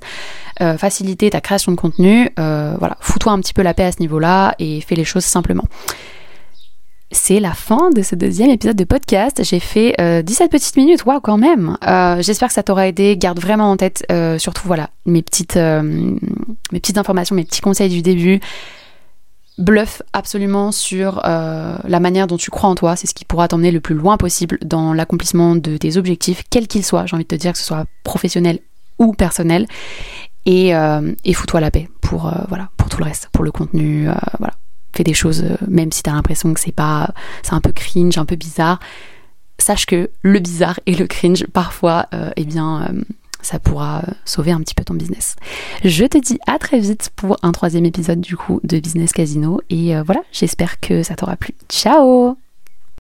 faciliter 0.57 1.29
ta 1.29 1.39
création 1.39 1.71
de 1.71 1.77
contenu. 1.77 2.31
voilà, 2.37 2.97
fous-toi 2.99 3.33
un 3.33 3.39
petit 3.39 3.53
peu 3.53 3.61
la 3.61 3.75
paix 3.75 3.83
à 3.83 3.91
ce 3.91 3.99
niveau-là 3.99 4.55
et 4.57 4.81
fais 4.81 4.95
les 4.95 5.05
choses 5.05 5.25
simplement 5.25 5.65
c'est 7.11 7.39
la 7.39 7.53
fin 7.53 7.89
de 7.89 8.01
ce 8.01 8.15
deuxième 8.15 8.49
épisode 8.49 8.75
de 8.75 8.83
podcast. 8.83 9.41
J'ai 9.43 9.59
fait 9.59 9.95
17 9.97 9.99
euh, 9.99 10.47
petites 10.49 10.75
minutes, 10.75 11.05
waouh 11.05 11.21
quand 11.21 11.37
même. 11.37 11.77
Euh, 11.87 12.21
j'espère 12.21 12.49
que 12.49 12.53
ça 12.53 12.63
t'aura 12.63 12.87
aidé. 12.87 13.15
Garde 13.17 13.39
vraiment 13.39 13.71
en 13.71 13.77
tête, 13.77 14.05
euh, 14.11 14.37
surtout 14.37 14.63
voilà, 14.65 14.89
mes 15.05 15.21
petites, 15.21 15.55
mes 15.55 16.79
petites 16.79 16.97
informations, 16.97 17.35
mes 17.35 17.45
petits 17.45 17.61
conseils 17.61 17.89
du 17.89 18.01
début. 18.01 18.39
Bluff 19.57 20.03
absolument 20.13 20.71
sur 20.71 21.21
la 21.23 21.99
manière 21.99 22.27
dont 22.27 22.37
tu 22.37 22.51
crois 22.51 22.69
en 22.69 22.75
toi. 22.75 22.95
C'est 22.95 23.07
ce 23.07 23.15
qui 23.15 23.25
pourra 23.25 23.47
t'emmener 23.47 23.71
le 23.71 23.79
plus 23.79 23.95
loin 23.95 24.17
possible 24.17 24.59
dans 24.63 24.93
l'accomplissement 24.93 25.55
de 25.55 25.77
tes 25.77 25.97
objectifs, 25.97 26.43
quels 26.49 26.67
qu'ils 26.67 26.85
soient. 26.85 27.05
J'ai 27.05 27.15
envie 27.15 27.23
de 27.23 27.29
te 27.29 27.35
dire 27.35 27.53
que 27.53 27.57
ce 27.57 27.63
soit 27.63 27.85
professionnel 28.03 28.59
ou 28.99 29.13
personnel. 29.13 29.65
Et, 30.45 30.73
et 31.25 31.33
fous-toi 31.33 31.59
la 31.59 31.71
paix 31.71 31.89
pour 32.01 32.31
voilà 32.49 32.69
pour 32.77 32.89
tout 32.89 32.99
le 32.99 33.05
reste, 33.05 33.29
pour 33.31 33.43
le 33.43 33.51
contenu, 33.51 34.07
voilà 34.39 34.53
fais 34.97 35.03
des 35.03 35.13
choses, 35.13 35.43
euh, 35.43 35.55
même 35.67 35.91
si 35.91 36.03
tu 36.03 36.09
as 36.09 36.13
l'impression 36.13 36.53
que 36.53 36.59
c'est 36.59 36.73
pas, 36.73 37.13
c'est 37.43 37.53
un 37.53 37.61
peu 37.61 37.71
cringe, 37.71 38.17
un 38.17 38.25
peu 38.25 38.35
bizarre, 38.35 38.79
sache 39.59 39.85
que 39.85 40.09
le 40.21 40.39
bizarre 40.39 40.79
et 40.85 40.95
le 40.95 41.07
cringe, 41.07 41.45
parfois, 41.47 42.07
euh, 42.13 42.31
eh 42.35 42.45
bien, 42.45 42.87
euh, 42.89 43.01
ça 43.41 43.59
pourra 43.59 44.03
sauver 44.25 44.51
un 44.51 44.59
petit 44.59 44.73
peu 44.73 44.83
ton 44.83 44.95
business. 44.95 45.35
Je 45.83 46.05
te 46.05 46.17
dis 46.17 46.39
à 46.47 46.59
très 46.59 46.79
vite 46.79 47.11
pour 47.15 47.37
un 47.43 47.51
troisième 47.51 47.85
épisode 47.85 48.19
du 48.19 48.35
coup 48.35 48.59
de 48.63 48.79
Business 48.79 49.11
Casino 49.11 49.61
et 49.69 49.93
voilà, 50.01 50.21
j'espère 50.33 50.79
que 50.79 51.03
ça 51.03 51.15
t'aura 51.15 51.37
plu. 51.37 51.53
Ciao 51.69 52.37